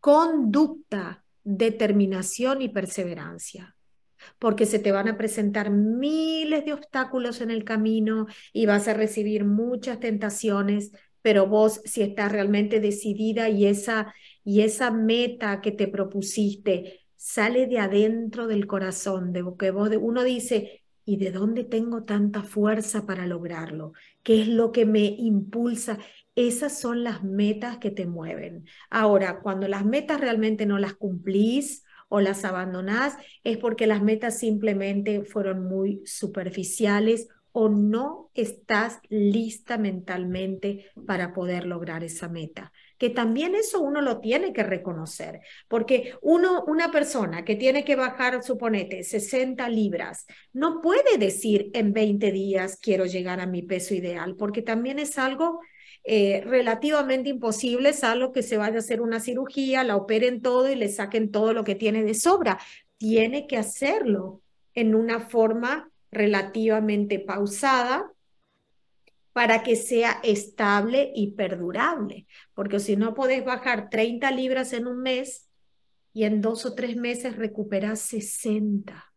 conducta, 0.00 1.24
determinación 1.42 2.62
y 2.62 2.68
perseverancia. 2.70 3.76
Porque 4.38 4.64
se 4.64 4.78
te 4.78 4.90
van 4.90 5.08
a 5.08 5.18
presentar 5.18 5.70
miles 5.70 6.64
de 6.64 6.72
obstáculos 6.72 7.42
en 7.42 7.50
el 7.50 7.64
camino 7.64 8.26
y 8.54 8.64
vas 8.64 8.88
a 8.88 8.94
recibir 8.94 9.44
muchas 9.44 10.00
tentaciones, 10.00 10.92
pero 11.24 11.46
vos 11.46 11.80
si 11.86 12.02
estás 12.02 12.30
realmente 12.30 12.80
decidida 12.80 13.48
y 13.48 13.64
esa, 13.64 14.14
y 14.44 14.60
esa 14.60 14.90
meta 14.90 15.62
que 15.62 15.72
te 15.72 15.88
propusiste 15.88 17.00
sale 17.16 17.66
de 17.66 17.78
adentro 17.78 18.46
del 18.46 18.66
corazón, 18.66 19.32
de 19.32 19.42
que 19.58 19.70
vos, 19.70 19.88
uno 19.98 20.22
dice, 20.22 20.84
¿Y 21.06 21.18
de 21.18 21.32
dónde 21.32 21.64
tengo 21.64 22.04
tanta 22.04 22.42
fuerza 22.42 23.04
para 23.04 23.26
lograrlo? 23.26 23.92
¿Qué 24.22 24.40
es 24.40 24.48
lo 24.48 24.72
que 24.72 24.86
me 24.86 25.04
impulsa? 25.04 25.98
Esas 26.34 26.78
son 26.78 27.04
las 27.04 27.22
metas 27.22 27.76
que 27.76 27.90
te 27.90 28.06
mueven. 28.06 28.66
Ahora, 28.88 29.40
cuando 29.40 29.68
las 29.68 29.84
metas 29.84 30.20
realmente 30.20 30.64
no 30.64 30.78
las 30.78 30.94
cumplís 30.94 31.84
o 32.08 32.20
las 32.20 32.44
abandonás, 32.46 33.16
es 33.42 33.58
porque 33.58 33.86
las 33.86 34.02
metas 34.02 34.38
simplemente 34.38 35.24
fueron 35.24 35.64
muy 35.64 36.02
superficiales 36.06 37.28
o 37.56 37.68
no 37.68 38.30
estás 38.34 38.98
lista 39.08 39.78
mentalmente 39.78 40.86
para 41.06 41.32
poder 41.32 41.66
lograr 41.66 42.02
esa 42.02 42.28
meta 42.28 42.72
que 42.98 43.10
también 43.10 43.54
eso 43.54 43.80
uno 43.80 44.00
lo 44.00 44.20
tiene 44.20 44.52
que 44.52 44.62
reconocer, 44.62 45.40
porque 45.68 46.14
uno, 46.22 46.64
una 46.66 46.90
persona 46.90 47.44
que 47.44 47.56
tiene 47.56 47.84
que 47.84 47.96
bajar, 47.96 48.42
suponete, 48.42 49.02
60 49.02 49.68
libras, 49.68 50.26
no 50.52 50.80
puede 50.80 51.18
decir 51.18 51.70
en 51.74 51.92
20 51.92 52.32
días 52.32 52.78
quiero 52.80 53.04
llegar 53.06 53.40
a 53.40 53.46
mi 53.46 53.62
peso 53.62 53.94
ideal, 53.94 54.36
porque 54.36 54.62
también 54.62 54.98
es 54.98 55.18
algo 55.18 55.60
eh, 56.04 56.42
relativamente 56.46 57.30
imposible, 57.30 57.90
es 57.90 58.04
algo 58.04 58.32
que 58.32 58.42
se 58.42 58.56
vaya 58.56 58.76
a 58.76 58.78
hacer 58.78 59.00
una 59.00 59.20
cirugía, 59.20 59.84
la 59.84 59.96
operen 59.96 60.40
todo 60.40 60.70
y 60.70 60.76
le 60.76 60.88
saquen 60.88 61.30
todo 61.30 61.52
lo 61.52 61.64
que 61.64 61.74
tiene 61.74 62.04
de 62.04 62.14
sobra. 62.14 62.58
Tiene 62.98 63.46
que 63.46 63.56
hacerlo 63.56 64.42
en 64.74 64.94
una 64.94 65.20
forma 65.20 65.90
relativamente 66.14 67.18
pausada, 67.18 68.14
para 69.34 69.64
que 69.64 69.74
sea 69.74 70.20
estable 70.22 71.10
y 71.12 71.32
perdurable, 71.32 72.28
porque 72.54 72.78
si 72.78 72.94
no 72.94 73.14
podés 73.14 73.44
bajar 73.44 73.90
30 73.90 74.30
libras 74.30 74.72
en 74.72 74.86
un 74.86 75.02
mes 75.02 75.50
y 76.12 76.22
en 76.22 76.40
dos 76.40 76.64
o 76.64 76.76
tres 76.76 76.96
meses 76.96 77.34
recuperas 77.34 77.98
60, 77.98 79.12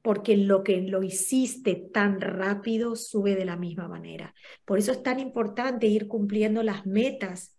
porque 0.00 0.36
lo 0.36 0.62
que 0.62 0.80
lo 0.80 1.02
hiciste 1.02 1.74
tan 1.74 2.20
rápido 2.20 2.94
sube 2.94 3.34
de 3.34 3.44
la 3.44 3.56
misma 3.56 3.88
manera. 3.88 4.32
Por 4.64 4.78
eso 4.78 4.92
es 4.92 5.02
tan 5.02 5.18
importante 5.18 5.88
ir 5.88 6.06
cumpliendo 6.06 6.62
las 6.62 6.86
metas 6.86 7.56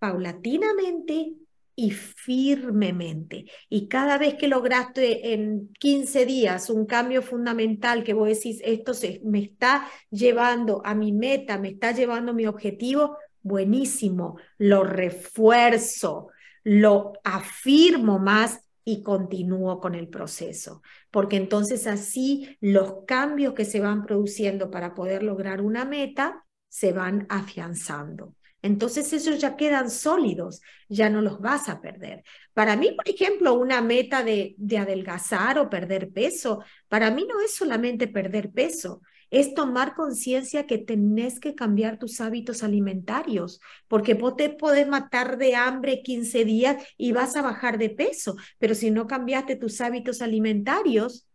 paulatinamente 0.00 1.34
y 1.76 1.90
firmemente. 1.90 3.46
Y 3.68 3.88
cada 3.88 4.18
vez 4.18 4.34
que 4.34 4.48
lograste 4.48 5.32
en 5.32 5.72
15 5.78 6.26
días 6.26 6.70
un 6.70 6.86
cambio 6.86 7.22
fundamental 7.22 8.04
que 8.04 8.14
vos 8.14 8.28
decís, 8.28 8.60
esto 8.64 8.94
se, 8.94 9.20
me 9.24 9.40
está 9.40 9.88
llevando 10.10 10.82
a 10.84 10.94
mi 10.94 11.12
meta, 11.12 11.58
me 11.58 11.70
está 11.70 11.92
llevando 11.92 12.32
a 12.32 12.34
mi 12.34 12.46
objetivo, 12.46 13.16
buenísimo, 13.42 14.38
lo 14.58 14.84
refuerzo, 14.84 16.28
lo 16.62 17.12
afirmo 17.24 18.18
más 18.18 18.60
y 18.84 19.02
continúo 19.02 19.80
con 19.80 19.94
el 19.94 20.08
proceso, 20.08 20.82
porque 21.10 21.36
entonces 21.36 21.86
así 21.86 22.56
los 22.60 23.04
cambios 23.06 23.54
que 23.54 23.64
se 23.64 23.80
van 23.80 24.04
produciendo 24.04 24.70
para 24.70 24.94
poder 24.94 25.22
lograr 25.22 25.62
una 25.62 25.84
meta 25.84 26.44
se 26.68 26.92
van 26.92 27.26
afianzando. 27.30 28.34
Entonces 28.64 29.12
esos 29.12 29.38
ya 29.38 29.56
quedan 29.56 29.90
sólidos, 29.90 30.62
ya 30.88 31.10
no 31.10 31.20
los 31.20 31.38
vas 31.38 31.68
a 31.68 31.82
perder. 31.82 32.24
Para 32.54 32.76
mí, 32.76 32.92
por 32.92 33.06
ejemplo, 33.06 33.52
una 33.52 33.82
meta 33.82 34.24
de, 34.24 34.54
de 34.56 34.78
adelgazar 34.78 35.58
o 35.58 35.68
perder 35.68 36.08
peso, 36.12 36.64
para 36.88 37.10
mí 37.10 37.26
no 37.28 37.42
es 37.42 37.54
solamente 37.54 38.08
perder 38.08 38.52
peso, 38.52 39.02
es 39.28 39.52
tomar 39.52 39.94
conciencia 39.94 40.66
que 40.66 40.78
tenés 40.78 41.40
que 41.40 41.54
cambiar 41.54 41.98
tus 41.98 42.22
hábitos 42.22 42.62
alimentarios, 42.62 43.60
porque 43.86 44.14
vos 44.14 44.34
te 44.34 44.48
podés 44.48 44.88
matar 44.88 45.36
de 45.36 45.56
hambre 45.56 46.00
15 46.02 46.46
días 46.46 46.82
y 46.96 47.12
vas 47.12 47.36
a 47.36 47.42
bajar 47.42 47.76
de 47.76 47.90
peso, 47.90 48.34
pero 48.58 48.74
si 48.74 48.90
no 48.90 49.06
cambiaste 49.06 49.56
tus 49.56 49.82
hábitos 49.82 50.22
alimentarios, 50.22 51.26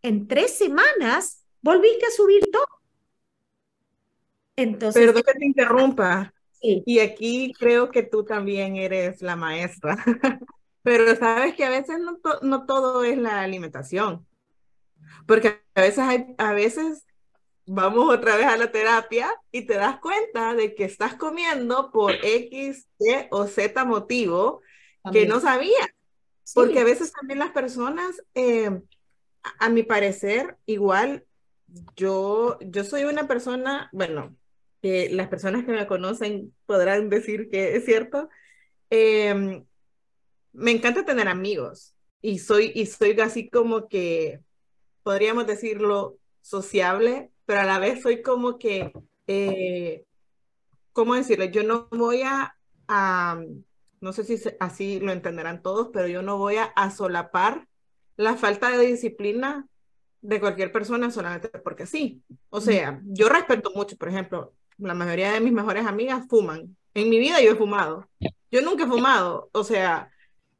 en 0.00 0.26
tres 0.26 0.56
semanas 0.56 1.44
volviste 1.60 2.06
a 2.06 2.10
subir 2.12 2.48
todo. 2.50 2.64
Entonces, 4.56 5.04
Perdón 5.04 5.22
que 5.22 5.38
te 5.38 5.44
interrumpa. 5.44 6.32
Y 6.60 6.98
aquí 6.98 7.52
creo 7.58 7.90
que 7.90 8.02
tú 8.02 8.24
también 8.24 8.76
eres 8.76 9.22
la 9.22 9.36
maestra. 9.36 9.96
Pero 10.82 11.14
sabes 11.16 11.54
que 11.54 11.64
a 11.64 11.70
veces 11.70 11.98
no, 12.00 12.18
no 12.42 12.66
todo 12.66 13.04
es 13.04 13.18
la 13.18 13.42
alimentación. 13.42 14.26
Porque 15.26 15.60
a 15.74 15.80
veces, 15.80 15.98
hay, 15.98 16.34
a 16.38 16.52
veces 16.52 17.06
vamos 17.66 18.08
otra 18.08 18.36
vez 18.36 18.46
a 18.46 18.56
la 18.56 18.72
terapia 18.72 19.30
y 19.52 19.62
te 19.66 19.74
das 19.74 20.00
cuenta 20.00 20.54
de 20.54 20.74
que 20.74 20.84
estás 20.84 21.14
comiendo 21.14 21.90
por 21.92 22.12
X, 22.22 22.88
Y 22.98 23.12
o 23.30 23.46
Z 23.46 23.84
motivo 23.84 24.62
que 25.12 25.26
no 25.26 25.40
sabías. 25.40 25.88
Porque 26.54 26.80
a 26.80 26.84
veces 26.84 27.12
también 27.12 27.38
las 27.38 27.50
personas, 27.50 28.22
eh, 28.34 28.80
a, 29.58 29.68
mi 29.68 29.82
parecer, 29.82 30.56
igual, 30.64 31.26
yo, 31.94 32.58
yo 32.60 32.84
soy 32.84 33.04
una 33.04 33.28
persona, 33.28 33.90
bueno, 33.92 34.34
que 34.82 35.10
las 35.10 35.28
personas 35.28 35.64
que 35.64 35.72
me 35.72 35.86
conocen 35.86 36.54
podrán 36.66 37.08
decir 37.08 37.48
que 37.50 37.76
es 37.76 37.84
cierto. 37.84 38.28
Em, 38.90 39.64
me 40.52 40.70
encanta 40.70 41.04
tener 41.04 41.28
amigos 41.28 41.94
y 42.20 42.38
soy, 42.38 42.72
y 42.74 42.86
soy 42.86 43.18
así 43.20 43.48
como 43.48 43.88
que, 43.88 44.40
podríamos 45.02 45.46
decirlo, 45.46 46.18
sociable, 46.40 47.30
pero 47.46 47.60
a 47.60 47.64
la 47.64 47.78
vez 47.78 48.02
soy 48.02 48.22
como 48.22 48.58
que, 48.58 48.92
eh, 49.26 50.04
¿cómo 50.92 51.14
decirlo? 51.14 51.44
Yo 51.46 51.62
no 51.62 51.88
voy 51.90 52.22
a, 52.24 52.56
no 54.00 54.12
sé 54.12 54.24
si 54.24 54.38
así 54.60 55.00
lo 55.00 55.12
entenderán 55.12 55.62
todos, 55.62 55.90
pero 55.92 56.08
yo 56.08 56.22
no 56.22 56.38
voy 56.38 56.56
a, 56.56 56.64
a 56.64 56.90
solapar 56.90 57.68
la 58.16 58.36
falta 58.36 58.70
de 58.70 58.86
disciplina 58.86 59.68
de 60.20 60.40
cualquier 60.40 60.72
persona 60.72 61.10
solamente 61.10 61.48
porque 61.48 61.86
sí. 61.86 62.22
O 62.50 62.60
sea, 62.60 63.00
yo 63.04 63.28
respeto 63.28 63.70
mucho, 63.74 63.96
por 63.96 64.08
ejemplo, 64.08 64.54
la 64.78 64.94
mayoría 64.94 65.32
de 65.32 65.40
mis 65.40 65.52
mejores 65.52 65.86
amigas 65.86 66.26
fuman. 66.28 66.76
En 66.94 67.10
mi 67.10 67.18
vida 67.18 67.40
yo 67.40 67.52
he 67.52 67.56
fumado. 67.56 68.08
Yo 68.50 68.62
nunca 68.62 68.84
he 68.84 68.88
fumado. 68.88 69.50
O 69.52 69.64
sea, 69.64 70.10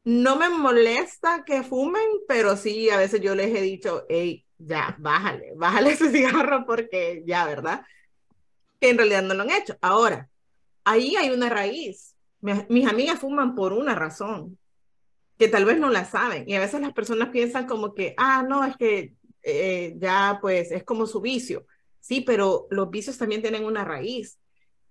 no 0.05 0.37
me 0.37 0.49
molesta 0.49 1.45
que 1.45 1.63
fumen, 1.63 2.07
pero 2.27 2.57
sí, 2.57 2.91
a 2.91 2.97
veces 2.97 3.21
yo 3.21 3.35
les 3.35 3.55
he 3.55 3.61
dicho, 3.63 4.05
hey, 4.09 4.45
ya, 4.59 4.97
bájale, 4.99 5.53
bájale 5.57 5.91
ese 5.93 6.11
cigarro 6.11 6.65
porque 6.67 7.23
ya, 7.27 7.47
¿verdad? 7.47 7.83
Que 8.81 8.91
en 8.91 8.99
realidad 8.99 9.23
no 9.23 9.35
lo 9.35 9.43
han 9.43 9.51
hecho. 9.51 9.77
Ahora, 9.81 10.29
ahí 10.85 11.17
hay 11.17 11.31
una 11.31 11.49
raíz. 11.49 12.15
Mis 12.41 12.87
amigas 12.87 13.19
fuman 13.19 13.55
por 13.55 13.73
una 13.73 13.95
razón, 13.95 14.59
que 15.39 15.49
tal 15.49 15.65
vez 15.65 15.79
no 15.79 15.91
la 15.91 16.05
saben. 16.05 16.49
Y 16.49 16.55
a 16.55 16.61
veces 16.61 16.81
las 16.81 16.93
personas 16.93 17.31
piensan 17.31 17.67
como 17.67 17.95
que, 17.95 18.15
ah, 18.17 18.45
no, 18.49 18.65
es 18.65 18.77
que 18.77 19.15
eh, 19.43 19.95
ya 19.99 20.39
pues 20.41 20.71
es 20.71 20.85
como 20.85 21.07
su 21.07 21.21
vicio. 21.21 21.67
Sí, 22.01 22.21
pero 22.21 22.67
los 22.71 22.91
vicios 22.91 23.19
también 23.19 23.43
tienen 23.43 23.65
una 23.65 23.85
raíz. 23.85 24.39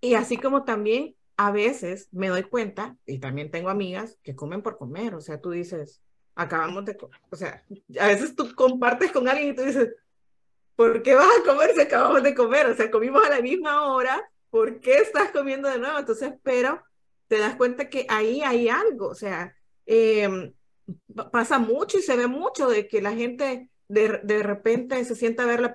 Y 0.02 0.14
así 0.14 0.38
como 0.38 0.64
también 0.64 1.16
a 1.38 1.52
veces 1.52 2.10
me 2.12 2.30
doy 2.30 2.44
cuenta, 2.44 2.98
y 3.06 3.20
también 3.20 3.52
tengo 3.52 3.70
amigas 3.70 4.18
que 4.24 4.36
comen 4.36 4.62
por 4.62 4.78
comer, 4.78 5.14
o 5.14 5.22
sea, 5.22 5.40
tú 5.40 5.52
dices, 5.52 6.02
acabamos 6.36 6.86
de, 6.86 6.98
o 7.30 7.36
sea, 7.36 7.64
a 8.00 8.08
veces 8.08 8.36
tú 8.36 8.54
compartes 8.56 9.12
con 9.12 9.28
alguien 9.28 9.50
y 9.50 9.56
tú 9.56 9.62
dices, 9.64 9.94
¿por 10.76 11.02
qué 11.04 11.16
vas 11.16 11.28
a 11.40 11.44
comer 11.44 11.74
si 11.74 11.82
acabamos 11.82 12.24
de 12.24 12.34
comer? 12.34 12.68
O 12.68 12.76
sea, 12.76 12.90
comimos 12.90 13.24
a 13.26 13.30
la 13.30 13.42
misma 13.42 13.92
hora, 13.92 14.22
¿por 14.50 14.80
qué 14.80 14.98
estás 14.98 15.32
comiendo 15.32 15.70
de 15.70 15.80
nuevo? 15.80 16.00
Entonces, 16.00 16.34
pero 16.44 16.82
te 17.28 17.38
das 17.38 17.56
cuenta 17.56 17.90
que 17.90 18.06
ahí 18.10 18.42
hay 18.42 18.70
algo, 18.70 19.08
o 19.10 19.16
sea, 19.16 19.56
em, 19.86 20.54
pasa 21.32 21.60
mucho 21.60 21.98
y 22.00 22.02
se 22.02 22.16
ve 22.16 22.28
mucho 22.28 22.70
de 22.70 22.88
que 22.88 23.02
la 23.02 23.12
gente 23.12 23.70
de, 23.88 24.20
de 24.24 24.44
repente 24.44 25.04
se 25.06 25.16
sienta 25.16 25.44
a 25.44 25.48
ver 25.48 25.62
la, 25.62 25.74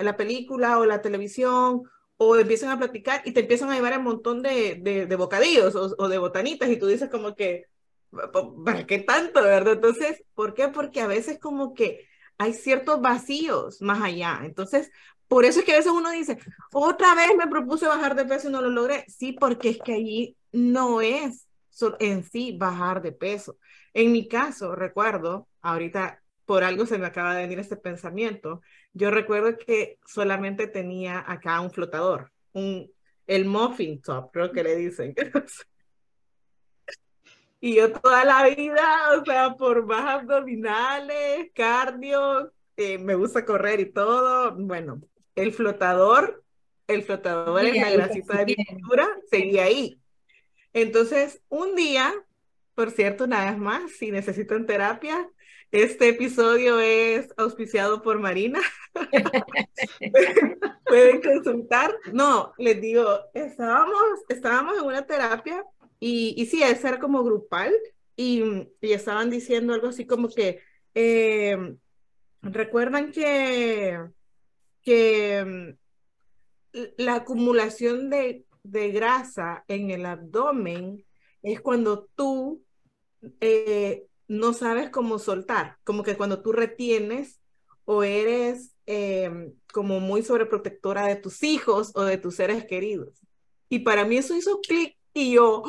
la, 0.00 0.16
película 0.16 0.78
o 0.78 0.86
la 0.86 1.02
televisión 1.02 1.82
o 2.16 2.36
empiezan 2.36 2.70
a 2.70 2.78
platicar 2.78 3.22
y 3.24 3.32
te 3.32 3.40
empiezan 3.40 3.70
a 3.70 3.74
llevar 3.74 3.98
un 3.98 4.04
montón 4.04 4.42
de, 4.42 4.76
de, 4.76 5.16
bocadillos 5.16 5.74
o, 5.74 5.94
o, 5.98 6.08
de 6.08 6.18
botanitas 6.18 6.68
y 6.68 6.76
tú 6.76 6.86
dices 6.86 7.08
como 7.10 7.34
que, 7.34 7.66
¿para 8.64 8.86
qué 8.86 8.98
tanto, 8.98 9.42
verdad? 9.42 9.74
Entonces, 9.74 10.22
¿por 10.34 10.54
qué? 10.54 10.68
Porque 10.68 11.00
a 11.00 11.06
veces 11.06 11.38
como 11.38 11.74
que 11.74 12.06
hay 12.38 12.54
ciertos 12.54 13.00
vacíos 13.00 13.82
más 13.82 14.02
allá. 14.02 14.40
Entonces, 14.44 14.90
por 15.28 15.44
eso 15.44 15.60
es 15.60 15.64
que 15.64 15.72
a 15.72 15.76
veces 15.76 15.92
uno 15.92 16.10
dice, 16.10 16.38
otra 16.72 17.14
vez 17.14 17.30
me 17.36 17.46
propuse 17.46 17.86
bajar 17.86 18.16
de 18.16 18.24
peso 18.24 18.48
y 18.48 18.52
no 18.52 18.62
lo 18.62 18.70
logré. 18.70 19.04
Sí, 19.08 19.32
porque 19.32 19.70
es 19.70 19.78
que 19.78 19.94
allí 19.94 20.36
no 20.52 21.00
es 21.00 21.46
en 21.98 22.24
sí 22.24 22.56
bajar 22.58 23.02
de 23.02 23.12
peso. 23.12 23.56
En 23.94 24.12
mi 24.12 24.28
caso, 24.28 24.74
recuerdo, 24.74 25.48
ahorita 25.62 26.20
por 26.50 26.64
algo 26.64 26.84
se 26.84 26.98
me 26.98 27.06
acaba 27.06 27.36
de 27.36 27.42
venir 27.42 27.60
este 27.60 27.76
pensamiento, 27.76 28.60
yo 28.92 29.12
recuerdo 29.12 29.56
que 29.56 30.00
solamente 30.04 30.66
tenía 30.66 31.24
acá 31.24 31.60
un 31.60 31.70
flotador, 31.70 32.32
un, 32.54 32.90
el 33.28 33.44
muffin 33.44 34.02
top, 34.02 34.32
creo 34.32 34.50
que 34.50 34.64
le 34.64 34.74
dicen. 34.74 35.14
y 37.60 37.76
yo 37.76 37.92
toda 37.92 38.24
la 38.24 38.48
vida, 38.48 38.84
o 39.16 39.24
sea, 39.24 39.54
por 39.54 39.86
más 39.86 40.22
abdominales, 40.22 41.52
cardio, 41.54 42.52
eh, 42.76 42.98
me 42.98 43.14
gusta 43.14 43.44
correr 43.44 43.78
y 43.78 43.92
todo, 43.92 44.52
bueno, 44.56 45.00
el 45.36 45.52
flotador, 45.52 46.42
el 46.88 47.04
flotador 47.04 47.64
en 47.64 47.80
la 47.80 47.92
grasita 47.92 48.38
de 48.38 48.46
mi 48.46 48.54
cintura 48.56 49.08
seguía 49.30 49.66
ahí. 49.66 50.00
Entonces, 50.72 51.42
un 51.48 51.76
día, 51.76 52.12
por 52.74 52.90
cierto, 52.90 53.22
una 53.22 53.48
vez 53.48 53.56
más, 53.56 53.92
si 53.92 54.10
necesitan 54.10 54.66
terapia, 54.66 55.30
este 55.70 56.08
episodio 56.08 56.80
es 56.80 57.28
auspiciado 57.36 58.02
por 58.02 58.18
Marina. 58.18 58.60
Pueden 60.86 61.22
consultar. 61.22 61.94
No, 62.12 62.52
les 62.58 62.80
digo, 62.80 63.06
estábamos, 63.34 64.20
estábamos 64.28 64.78
en 64.78 64.84
una 64.84 65.06
terapia 65.06 65.64
y, 65.98 66.34
y 66.36 66.46
sí, 66.46 66.62
ese 66.62 66.88
era 66.88 66.98
como 66.98 67.22
grupal 67.22 67.72
y, 68.16 68.42
y 68.80 68.92
estaban 68.92 69.30
diciendo 69.30 69.74
algo 69.74 69.88
así 69.88 70.06
como 70.06 70.28
que, 70.28 70.60
eh, 70.94 71.76
recuerdan 72.42 73.12
que 73.12 73.98
que 74.82 75.76
mm, 76.72 76.82
la 76.98 77.16
acumulación 77.16 78.10
de, 78.10 78.44
de 78.62 78.90
grasa 78.90 79.64
en 79.68 79.90
el 79.90 80.06
abdomen 80.06 81.04
es 81.42 81.60
cuando 81.60 82.08
tú 82.14 82.62
eh, 83.40 84.06
no 84.30 84.52
sabes 84.52 84.90
cómo 84.90 85.18
soltar, 85.18 85.76
como 85.82 86.04
que 86.04 86.16
cuando 86.16 86.40
tú 86.40 86.52
retienes 86.52 87.40
o 87.84 88.04
eres 88.04 88.76
em, 88.86 89.52
como 89.72 89.98
muy 89.98 90.22
sobreprotectora 90.22 91.08
de 91.08 91.16
tus 91.16 91.42
hijos 91.42 91.90
o 91.96 92.04
de 92.04 92.16
tus 92.16 92.36
seres 92.36 92.64
queridos. 92.64 93.20
Y 93.68 93.80
para 93.80 94.04
mí 94.04 94.18
eso 94.18 94.36
hizo 94.36 94.60
clic 94.60 94.96
y 95.12 95.32
yo, 95.32 95.64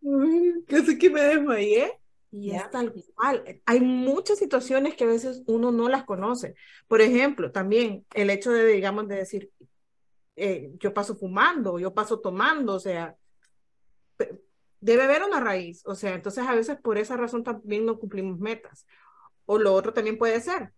casi 0.68 0.96
que 0.96 1.10
me 1.10 1.22
desmayé 1.22 1.98
y 2.30 2.52
es 2.52 2.70
tal 2.70 2.94
cual. 3.16 3.60
Hay 3.66 3.80
muchas 3.80 4.38
situaciones 4.38 4.94
que 4.94 5.02
a 5.02 5.08
veces 5.08 5.42
uno 5.48 5.72
no 5.72 5.88
las 5.88 6.04
conoce. 6.04 6.54
Por 6.86 7.00
ejemplo, 7.00 7.50
también 7.50 8.06
el 8.14 8.30
hecho 8.30 8.52
de, 8.52 8.64
digamos, 8.64 9.08
de 9.08 9.16
decir, 9.16 9.50
eh, 10.36 10.70
yo 10.78 10.94
paso 10.94 11.16
fumando, 11.16 11.80
yo 11.80 11.92
paso 11.92 12.20
tomando, 12.20 12.74
o 12.74 12.80
sea, 12.80 13.16
debe 14.80 15.04
haber 15.04 15.22
una 15.22 15.40
raíz. 15.40 15.82
O 15.86 15.94
sea, 15.94 16.14
entonces 16.14 16.46
a 16.46 16.54
veces 16.54 16.78
por 16.80 16.98
esa 16.98 17.16
razón 17.16 17.44
también 17.44 17.86
no 17.86 17.98
cumplimos 17.98 18.38
metas. 18.38 18.86
O 19.46 19.58
lo 19.58 19.72
otro 19.74 19.92
también 19.92 20.18
puede 20.18 20.40
ser, 20.40 20.72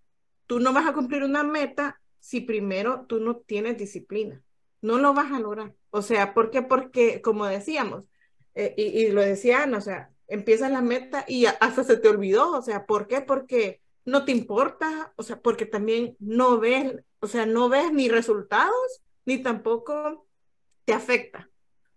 tú 0.46 0.60
no 0.60 0.72
vas 0.72 0.86
a 0.86 0.92
cumplir 0.92 1.24
una 1.24 1.42
meta 1.42 2.00
si 2.20 2.40
primero 2.40 3.06
tú 3.06 3.20
no 3.20 3.36
tienes 3.36 3.78
disciplina. 3.78 4.42
No 4.82 4.98
lo 4.98 5.14
vas 5.14 5.32
a 5.32 5.40
lograr. 5.40 5.74
O 5.90 6.02
sea, 6.02 6.34
¿por 6.34 6.50
qué? 6.50 6.62
Porque, 6.62 7.20
como 7.20 7.46
decíamos, 7.46 8.04
eh, 8.54 8.74
y, 8.76 8.82
y, 8.82 9.10
lo 9.10 9.22
decían, 9.22 9.74
o 9.74 9.80
sea, 9.80 10.10
empiezas 10.28 10.70
la 10.70 10.82
meta 10.82 11.24
y 11.28 11.46
hasta 11.46 11.84
se 11.84 11.96
te 11.96 12.08
olvidó, 12.08 12.52
o 12.52 12.62
sea, 12.62 12.86
¿por 12.86 13.06
qué? 13.08 13.20
Porque 13.20 13.80
no 14.04 14.24
te 14.24 14.32
importa, 14.32 15.12
o 15.16 15.22
sea, 15.22 15.40
porque 15.40 15.66
también 15.66 16.16
no 16.18 16.58
ves, 16.58 16.94
o 17.20 17.26
sea, 17.26 17.46
no 17.46 17.68
ves 17.68 17.92
ni 17.92 18.08
resultados, 18.08 19.02
ni 19.24 19.42
tampoco 19.42 20.26
te 20.84 20.92
afecta. 20.92 21.50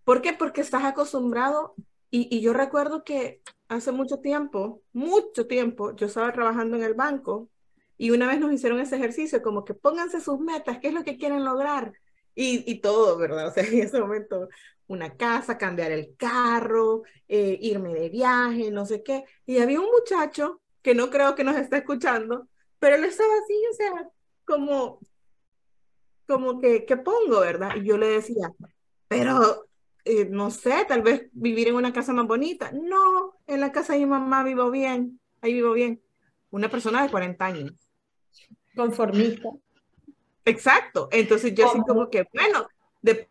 ¿Por 0.04 0.20
qué? 0.20 0.32
Porque 0.32 0.60
estás 0.60 0.84
acostumbrado 0.84 1.74
y, 2.14 2.28
y 2.30 2.40
yo 2.40 2.52
recuerdo 2.52 3.02
que 3.02 3.40
hace 3.66 3.90
mucho 3.90 4.20
tiempo, 4.20 4.82
mucho 4.92 5.48
tiempo, 5.48 5.96
yo 5.96 6.06
estaba 6.06 6.32
trabajando 6.32 6.76
en 6.76 6.84
el 6.84 6.94
banco 6.94 7.50
y 7.98 8.10
una 8.10 8.28
vez 8.28 8.38
nos 8.38 8.52
hicieron 8.52 8.78
ese 8.78 8.94
ejercicio 8.94 9.42
como 9.42 9.64
que 9.64 9.74
pónganse 9.74 10.20
sus 10.20 10.38
metas, 10.38 10.78
qué 10.78 10.88
es 10.88 10.94
lo 10.94 11.02
que 11.02 11.18
quieren 11.18 11.44
lograr 11.44 11.92
y, 12.36 12.70
y 12.70 12.80
todo, 12.80 13.16
¿verdad? 13.18 13.48
O 13.48 13.50
sea, 13.50 13.64
en 13.64 13.80
ese 13.80 14.00
momento 14.00 14.48
una 14.86 15.16
casa, 15.16 15.58
cambiar 15.58 15.90
el 15.90 16.14
carro, 16.16 17.02
eh, 17.26 17.58
irme 17.60 17.92
de 17.94 18.10
viaje, 18.10 18.70
no 18.70 18.86
sé 18.86 19.02
qué. 19.02 19.24
Y 19.44 19.58
había 19.58 19.80
un 19.80 19.90
muchacho 19.90 20.60
que 20.82 20.94
no 20.94 21.10
creo 21.10 21.34
que 21.34 21.42
nos 21.42 21.56
esté 21.56 21.78
escuchando, 21.78 22.46
pero 22.78 22.94
él 22.94 23.04
estaba 23.04 23.32
así, 23.42 23.54
o 23.72 23.74
sea, 23.74 24.10
como, 24.44 25.00
como 26.28 26.60
que, 26.60 26.84
¿qué 26.84 26.96
pongo, 26.96 27.40
verdad? 27.40 27.74
Y 27.74 27.84
yo 27.84 27.98
le 27.98 28.06
decía, 28.08 28.52
pero 29.08 29.63
eh, 30.04 30.26
no 30.30 30.50
sé, 30.50 30.84
tal 30.86 31.02
vez 31.02 31.28
vivir 31.32 31.68
en 31.68 31.76
una 31.76 31.92
casa 31.92 32.12
más 32.12 32.26
bonita. 32.26 32.70
No, 32.72 33.34
en 33.46 33.60
la 33.60 33.72
casa 33.72 33.94
de 33.94 34.00
mi 34.00 34.06
mamá 34.06 34.42
vivo 34.44 34.70
bien, 34.70 35.20
ahí 35.40 35.54
vivo 35.54 35.72
bien. 35.72 36.02
Una 36.50 36.68
persona 36.68 37.02
de 37.02 37.10
40 37.10 37.44
años. 37.44 37.72
Conformista. 38.76 39.48
Exacto. 40.44 41.08
Entonces 41.10 41.54
yo 41.54 41.68
así 41.68 41.80
como 41.86 42.10
que, 42.10 42.26
bueno, 42.34 42.68
de, 43.02 43.28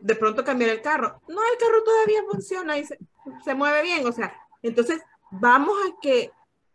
de, 0.00 0.14
pronto 0.14 0.44
cambiar 0.44 0.70
el 0.70 0.82
carro. 0.82 1.20
No, 1.28 1.40
el 1.52 1.58
carro 1.58 1.84
todavía 1.84 2.22
funciona 2.30 2.78
y 2.78 2.84
se, 2.84 2.98
se 3.44 3.54
mueve 3.54 3.82
bien. 3.82 4.06
O 4.06 4.12
sea, 4.12 4.34
entonces 4.62 5.00
vamos 5.30 5.76
a 5.86 6.00
que 6.00 6.30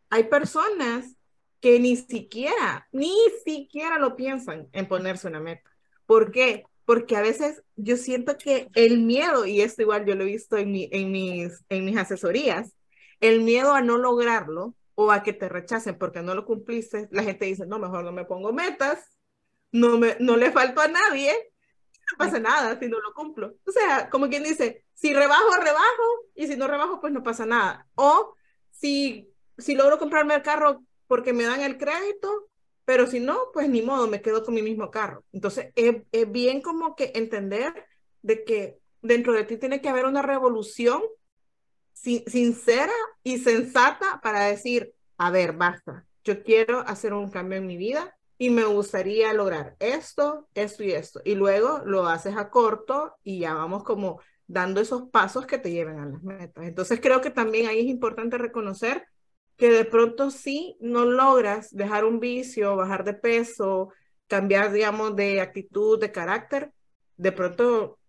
hay 0.09 0.25
personas 0.25 1.15
que 1.59 1.79
ni 1.79 1.95
siquiera, 1.95 2.87
ni 2.91 3.15
siquiera 3.45 3.97
lo 3.97 4.15
piensan 4.15 4.67
en 4.73 4.87
ponerse 4.87 5.27
una 5.27 5.39
meta. 5.39 5.71
¿Por 6.05 6.31
qué? 6.31 6.65
Porque 6.85 7.15
a 7.15 7.21
veces 7.21 7.63
yo 7.75 7.97
siento 7.97 8.37
que 8.37 8.69
el 8.75 8.99
miedo, 8.99 9.45
y 9.45 9.61
esto 9.61 9.81
igual 9.81 10.05
yo 10.05 10.15
lo 10.15 10.23
he 10.23 10.27
visto 10.27 10.57
en, 10.57 10.71
mi, 10.71 10.89
en, 10.91 11.11
mis, 11.11 11.63
en 11.69 11.85
mis 11.85 11.97
asesorías, 11.97 12.75
el 13.19 13.41
miedo 13.41 13.73
a 13.73 13.81
no 13.81 13.97
lograrlo 13.97 14.75
o 14.95 15.11
a 15.11 15.23
que 15.23 15.33
te 15.33 15.49
rechacen 15.49 15.97
porque 15.97 16.21
no 16.21 16.35
lo 16.35 16.45
cumpliste, 16.45 17.07
la 17.11 17.23
gente 17.23 17.45
dice, 17.45 17.65
no, 17.65 17.79
mejor 17.79 18.03
no 18.03 18.11
me 18.11 18.25
pongo 18.25 18.51
metas, 18.51 18.99
no, 19.71 19.97
me, 19.97 20.17
no 20.19 20.35
le 20.35 20.51
falto 20.51 20.81
a 20.81 20.87
nadie, 20.87 21.33
no 22.11 22.17
pasa 22.17 22.39
nada 22.39 22.77
si 22.79 22.87
no 22.87 22.99
lo 22.99 23.13
cumplo. 23.13 23.55
O 23.65 23.71
sea, 23.71 24.09
como 24.09 24.29
quien 24.29 24.43
dice, 24.43 24.85
si 24.93 25.13
rebajo, 25.13 25.55
rebajo, 25.61 26.03
y 26.35 26.47
si 26.47 26.55
no 26.55 26.67
rebajo, 26.67 26.99
pues 26.99 27.13
no 27.13 27.23
pasa 27.23 27.45
nada. 27.45 27.87
O 27.95 28.35
si, 28.71 29.29
si 29.57 29.75
logro 29.75 29.99
comprarme 29.99 30.35
el 30.35 30.41
carro 30.43 30.83
porque 31.07 31.33
me 31.33 31.43
dan 31.43 31.61
el 31.61 31.77
crédito, 31.77 32.49
pero 32.85 33.07
si 33.07 33.19
no, 33.19 33.39
pues 33.53 33.69
ni 33.69 33.81
modo, 33.81 34.07
me 34.07 34.21
quedo 34.21 34.43
con 34.43 34.53
mi 34.53 34.61
mismo 34.61 34.91
carro. 34.91 35.23
Entonces, 35.31 35.71
es, 35.75 36.03
es 36.11 36.31
bien 36.31 36.61
como 36.61 36.95
que 36.95 37.11
entender 37.15 37.85
de 38.21 38.43
que 38.43 38.79
dentro 39.01 39.33
de 39.33 39.43
ti 39.43 39.57
tiene 39.57 39.81
que 39.81 39.89
haber 39.89 40.05
una 40.05 40.21
revolución 40.21 41.01
sincera 41.93 42.91
y 43.23 43.37
sensata 43.37 44.19
para 44.21 44.45
decir, 44.45 44.93
a 45.17 45.31
ver, 45.31 45.53
basta, 45.53 46.05
yo 46.23 46.43
quiero 46.43 46.79
hacer 46.81 47.13
un 47.13 47.29
cambio 47.29 47.57
en 47.57 47.67
mi 47.67 47.77
vida 47.77 48.17
y 48.37 48.49
me 48.49 48.65
gustaría 48.65 49.31
lograr 49.33 49.75
esto, 49.79 50.47
esto 50.53 50.83
y 50.83 50.91
esto. 50.91 51.21
Y 51.23 51.35
luego 51.35 51.81
lo 51.85 52.07
haces 52.07 52.35
a 52.35 52.49
corto 52.49 53.15
y 53.23 53.39
ya 53.39 53.53
vamos 53.53 53.83
como 53.83 54.19
dando 54.47 54.81
esos 54.81 55.03
pasos 55.09 55.45
que 55.45 55.57
te 55.57 55.71
lleven 55.71 55.99
a 55.99 56.05
las 56.05 56.21
metas. 56.23 56.65
Entonces 56.65 56.99
creo 57.01 57.21
que 57.21 57.29
también 57.29 57.67
ahí 57.67 57.79
es 57.79 57.85
importante 57.85 58.37
reconocer 58.37 59.05
que 59.57 59.69
de 59.71 59.85
pronto 59.85 60.31
sí 60.31 60.77
no 60.81 61.05
logras 61.05 61.75
dejar 61.75 62.05
un 62.05 62.19
vicio, 62.19 62.75
bajar 62.75 63.03
de 63.03 63.13
peso, 63.13 63.89
cambiar, 64.27 64.71
digamos, 64.71 65.15
de 65.15 65.41
actitud, 65.41 65.99
de 65.99 66.11
carácter, 66.11 66.73
de 67.17 67.31
pronto 67.31 67.99